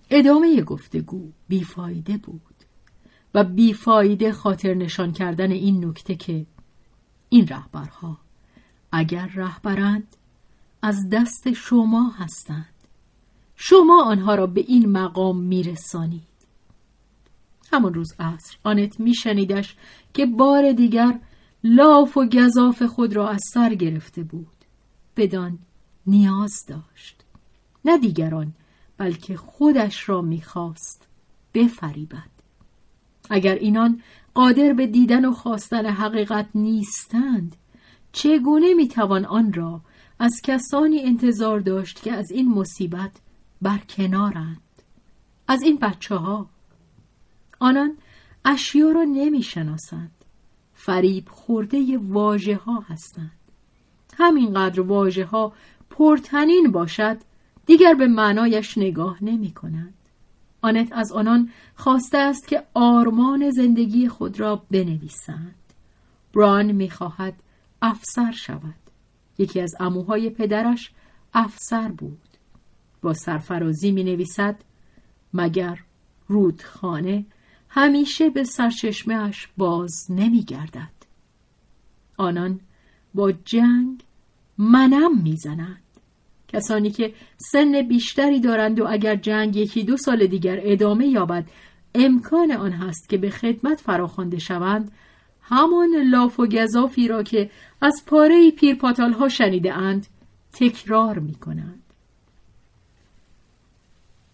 [0.09, 2.55] ادامه گفتگو بیفایده بود.
[3.33, 6.45] و بیفایده خاطر نشان کردن این نکته که
[7.29, 8.28] این رهبرها
[8.91, 10.15] اگر رهبرند
[10.81, 12.73] از دست شما هستند.
[13.55, 16.29] شما آنها را به این مقام میرسانید.
[17.71, 19.75] همان روز عصر آنت میشنیدش
[20.13, 21.19] که بار دیگر
[21.63, 24.47] لاف و گذاف خود را از سر گرفته بود.
[25.17, 25.59] بدان
[26.07, 27.23] نیاز داشت.
[27.85, 28.53] نه دیگران
[28.97, 31.07] بلکه خودش را می‌خواست
[31.53, 32.29] بفریبد.
[33.29, 34.01] اگر اینان
[34.33, 37.55] قادر به دیدن و خواستن حقیقت نیستند
[38.11, 39.81] چگونه می‌توان آن را
[40.19, 43.11] از کسانی انتظار داشت که از این مصیبت
[43.61, 44.61] برکنارند
[45.47, 46.49] از این بچه ها
[47.59, 47.97] آنان
[48.45, 50.11] اشیا را نمی شناسند
[50.73, 53.31] فریب خورده واژه ها هستند
[54.17, 55.53] همینقدر واژه ها
[55.89, 57.17] پرتنین باشد
[57.65, 59.93] دیگر به معنایش نگاه نمی کنند.
[60.61, 65.55] آنت از آنان خواسته است که آرمان زندگی خود را بنویسند.
[66.35, 67.33] بران می‌خواهد
[67.81, 68.75] افسر شود.
[69.37, 70.91] یکی از اموهای پدرش
[71.33, 72.27] افسر بود.
[73.01, 74.55] با سرفرازی می نویسد
[75.33, 75.79] مگر
[76.27, 77.25] رودخانه
[77.69, 80.99] همیشه به سرچشمهش باز نمی گردد.
[82.17, 82.59] آنان
[83.13, 84.03] با جنگ
[84.57, 85.81] منم می‌زنند.
[86.47, 91.49] کسانی که سن بیشتری دارند و اگر جنگ یکی دو سال دیگر ادامه یابد
[91.95, 94.91] امکان آن هست که به خدمت فراخوانده شوند
[95.49, 97.49] همان لاف و گزافی را که
[97.81, 100.07] از پاره پیرپاتال ها شنیده اند
[100.53, 101.83] تکرار می کنند.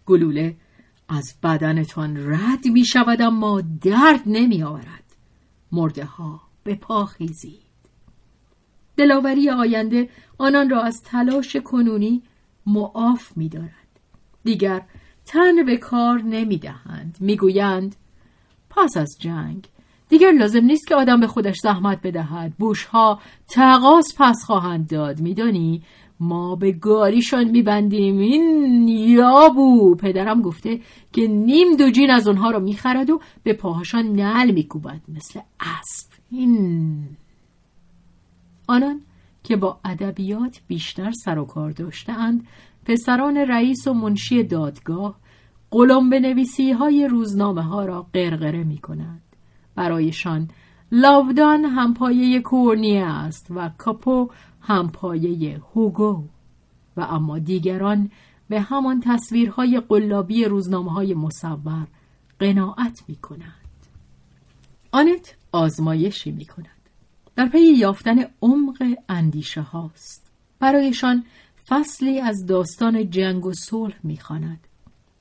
[0.05, 0.55] گلوله
[1.09, 5.03] از بدنتان رد می شود اما درد نمی آورد.
[5.71, 7.65] مرده ها به پا خیزید.
[8.97, 12.23] دلاوری آینده آنان را از تلاش کنونی
[12.65, 13.99] معاف می دارد.
[14.43, 14.81] دیگر
[15.25, 17.17] تن به کار نمی دهند.
[17.19, 17.95] می گویند
[18.69, 19.67] پس از جنگ
[20.09, 22.53] دیگر لازم نیست که آدم به خودش زحمت بدهد.
[22.59, 25.19] بوشها تقاس پس خواهند داد.
[25.21, 25.81] میدانی؟
[26.19, 28.19] ما به گاریشان میبندیم.
[28.19, 29.95] این یابو.
[29.95, 30.79] پدرم گفته
[31.13, 36.11] که نیم دو جین از اونها رو می‌خرد و به پاهاشان نل میکوبد مثل اسب.
[36.31, 37.03] این.
[38.67, 39.01] آنان
[39.43, 42.47] که با ادبیات بیشتر سر و کار داشتهاند
[42.85, 45.15] پسران رئیس و منشی دادگاه
[45.71, 49.21] قلم به نویسی های روزنامه ها را قرقره می کنند.
[49.75, 50.49] برایشان
[50.91, 54.29] لاودان همپایه کورنیه است و کاپو
[54.61, 56.23] همپایه هوگو
[56.97, 58.11] و اما دیگران
[58.49, 61.87] به همان تصویرهای قلابی روزنامه های مصور
[62.39, 63.51] قناعت می کنند.
[64.91, 66.67] آنت آزمایشی می کند.
[67.35, 70.31] در پی یافتن عمق اندیشه هاست.
[70.59, 71.23] برایشان
[71.67, 74.67] فصلی از داستان جنگ و صلح می‌خواند.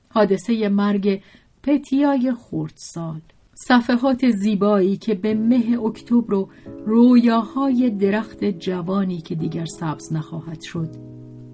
[0.09, 1.21] حادثه مرگ
[1.63, 3.21] پتیای خردسال
[3.57, 6.49] صفحات زیبایی که به مه اکتبر و
[6.85, 10.89] رویاهای درخت جوانی که دیگر سبز نخواهد شد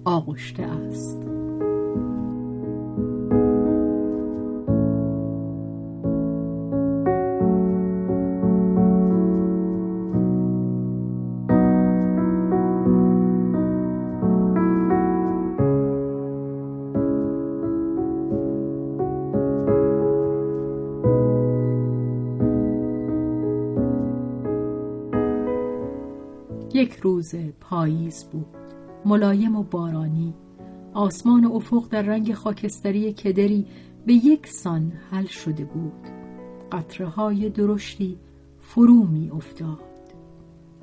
[0.04, 1.41] آغشته است.
[26.82, 28.56] یک روز پاییز بود.
[29.04, 30.34] ملایم و بارانی
[30.94, 33.66] آسمان و افق در رنگ خاکستری کدری
[34.06, 36.06] به یک سان حل شده بود.
[36.72, 38.18] قطره های درشتی
[38.60, 39.80] فرو می افتاد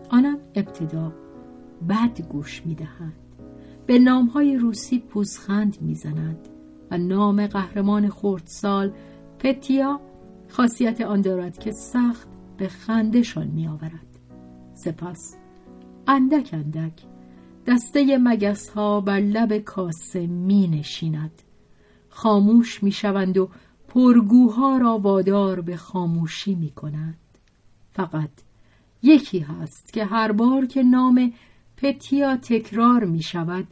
[0.10, 1.14] آنم ابتدا
[1.90, 3.14] بد گوش می دهند
[3.86, 6.48] به نام های روسی پوزخند می زنند
[6.92, 8.94] و نام قهرمان خردسال
[9.40, 10.00] پتیا
[10.48, 12.28] خاصیت آن دارد که سخت
[12.58, 14.08] به خندشان می آورد
[14.74, 15.39] سپس
[16.12, 16.94] اندک اندک
[17.68, 21.42] دسته مگس ها بر لب کاسه می نشیند
[22.10, 23.50] خاموش می شوند و
[23.88, 27.38] پرگوها را وادار به خاموشی می کنند
[27.92, 28.30] فقط
[29.04, 31.34] یکی هست که هر بار که نام
[31.78, 33.68] پتیا تکرار می شود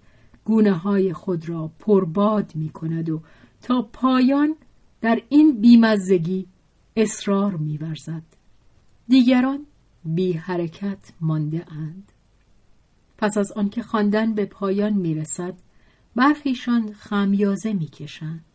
[0.46, 3.22] گونه های خود را پرباد می کند و
[3.62, 4.56] تا پایان
[5.02, 6.48] در این بیمزگی
[6.96, 8.24] اصرار می ورزد.
[9.08, 9.66] دیگران
[10.06, 12.12] بی حرکت مانده اند.
[13.18, 15.54] پس از آنکه خواندن به پایان می‌رسد
[16.16, 18.46] برخیشان خمیازه می‌کشند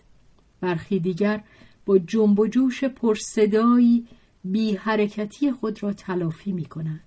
[0.61, 1.45] برخی دیگر
[1.87, 4.07] با جنب و جوش پرصدایی
[4.45, 7.01] بی حرکتی خود را تلافی می کنند.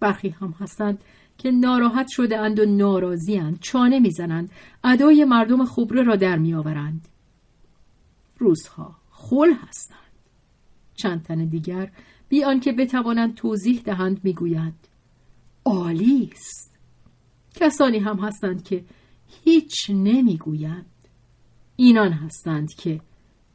[0.00, 0.98] برخی هم هستند
[1.38, 3.60] که ناراحت شده اند و ناراضی اند.
[3.60, 4.50] چانه می‌زنند
[4.84, 7.08] ادای مردم خوبره را در میآورند.
[8.38, 9.98] روزها خل هستند.
[10.94, 11.90] چند تن دیگر
[12.28, 14.86] بی آنکه بتوانند توضیح دهند می‌گویند
[15.64, 16.71] عالی است.
[17.54, 18.84] کسانی هم هستند که
[19.44, 20.86] هیچ نمی‌گویند.
[21.76, 23.00] اینان هستند که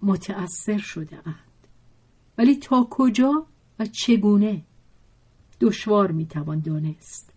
[0.02, 1.68] متأثر شده اند.
[2.38, 3.46] ولی تا کجا
[3.80, 4.62] و چگونه
[5.62, 7.34] دشوار می‌توان دانست.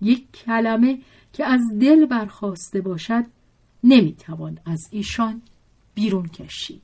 [0.00, 0.98] یک کلمه
[1.32, 3.24] که از دل برخواسته باشد
[3.84, 5.42] نمی‌توان از ایشان
[5.94, 6.82] بیرون کشید.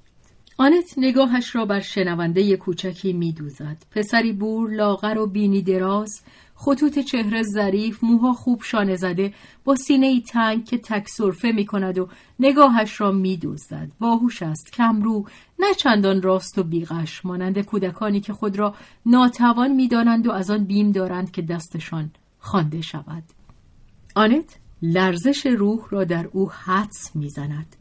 [0.58, 3.76] آنت نگاهش را بر شنونده کوچکی میدوزد.
[3.90, 6.22] پسری بور لاغر و بینی دراز
[6.54, 9.34] خطوط چهره ظریف موها خوب شانه زده
[9.64, 12.08] با سینه ای تنگ که تک صرفه می کند و
[12.40, 15.26] نگاهش را می دوزد باهوش است کمرو
[15.58, 17.24] نه چندان راست و بیغش.
[17.24, 18.74] مانند کودکانی که خود را
[19.06, 23.24] ناتوان می دانند و از آن بیم دارند که دستشان خوانده شود.
[24.16, 27.76] آنت لرزش روح را در او حدس می‌زند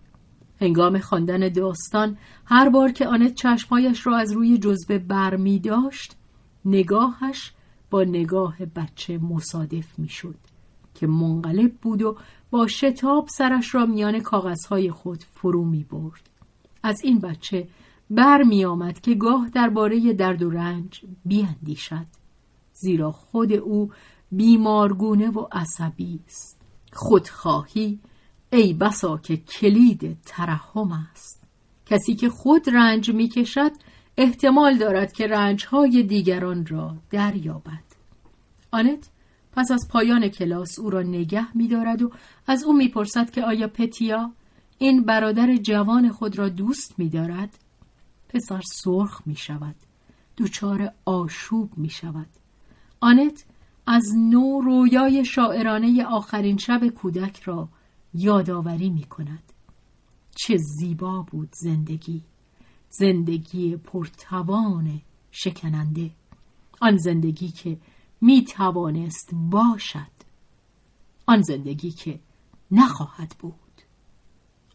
[0.61, 6.15] هنگام خواندن داستان هر بار که آنت چشمهایش را از روی جزبه بر می داشت
[6.65, 7.53] نگاهش
[7.94, 10.36] با نگاه بچه مصادف می شد
[10.94, 12.18] که منقلب بود و
[12.52, 16.30] با شتاب سرش را میان کاغذهای خود فرو می برد.
[16.84, 17.68] از این بچه
[18.10, 22.06] بر می آمد که گاه درباره درد و رنج بیاندیشد
[22.74, 23.91] زیرا خود او
[24.32, 26.62] بیمارگونه و عصبی است
[26.94, 28.00] خودخواهی
[28.54, 31.44] ای بسا که کلید ترحم است
[31.86, 33.72] کسی که خود رنج می کشد
[34.18, 37.84] احتمال دارد که رنجهای دیگران را دریابد
[38.72, 39.09] آنت
[39.51, 42.11] پس از پایان کلاس او را نگه می دارد و
[42.47, 44.32] از او می‌پرسد که آیا پتیا
[44.78, 47.59] این برادر جوان خود را دوست می دارد؟
[48.30, 49.76] پسر سرخ می شود.
[50.38, 52.28] دوچار آشوب می شود.
[52.99, 53.45] آنت
[53.88, 57.70] از نو رویای شاعرانه آخرین شب کودک را
[58.14, 59.43] یادآوری می کند.
[60.36, 62.22] چه زیبا بود زندگی
[63.00, 66.12] زندگی پرتوان شکننده.
[66.82, 67.78] آن زندگی که
[68.22, 70.14] می توانست باشد.
[71.26, 72.20] آن زندگی که
[72.72, 73.54] نخواهد بود.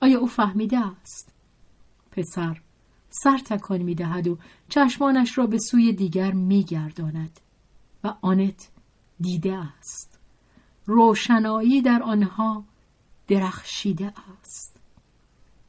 [0.03, 1.33] آیا او فهمیده است؟
[2.11, 2.61] پسر
[3.11, 4.39] سر تکان می دهد و
[4.69, 7.41] چشمانش را به سوی دیگر می گرداند
[8.05, 8.69] و آنت
[9.21, 10.19] دیده است.
[10.87, 12.65] روشنایی در آنها
[13.29, 14.81] درخشیده است.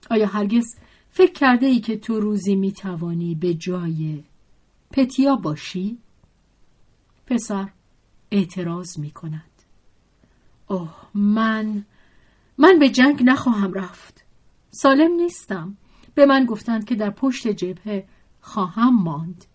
[0.10, 0.76] آیا هرگز
[1.12, 4.24] فکر کرده ای که تو روزی می توانی به جای
[4.92, 5.98] پتیا باشی؟
[7.28, 7.70] پسر
[8.32, 9.44] اعتراض می کند
[10.68, 11.86] اوه من
[12.58, 14.26] من به جنگ نخواهم رفت.
[14.72, 15.78] سالم نیستم.
[16.16, 18.08] به من گفتند که در پشت جبهه
[18.42, 19.46] خواهم ماند.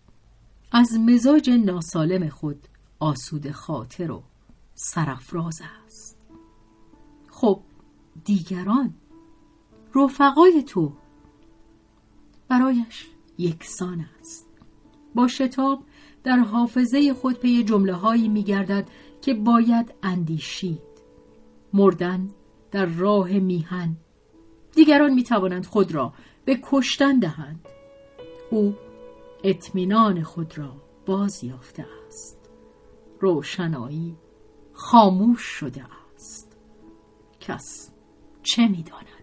[0.72, 4.22] از مزاج ناسالم خود آسود خاطر و
[4.74, 6.16] سرفراز است.
[7.30, 7.60] خب
[8.24, 8.94] دیگران
[9.94, 10.92] رفقای تو
[12.54, 13.06] برایش
[13.38, 14.48] یکسان است.
[15.14, 15.84] با شتاب
[16.24, 18.88] در حافظه خود پی جمله هایی می گردد
[19.22, 20.82] که باید اندیشید.
[21.72, 22.30] مردن
[22.70, 23.96] در راه میهن.
[24.74, 26.12] دیگران می توانند خود را
[26.44, 27.68] به کشتن دهند.
[28.50, 28.74] او
[29.44, 30.76] اطمینان خود را
[31.06, 32.38] باز یافته است.
[33.20, 34.16] روشنایی
[34.72, 35.84] خاموش شده
[36.14, 36.56] است.
[37.40, 37.90] کس
[38.42, 39.13] چه می‌داند؟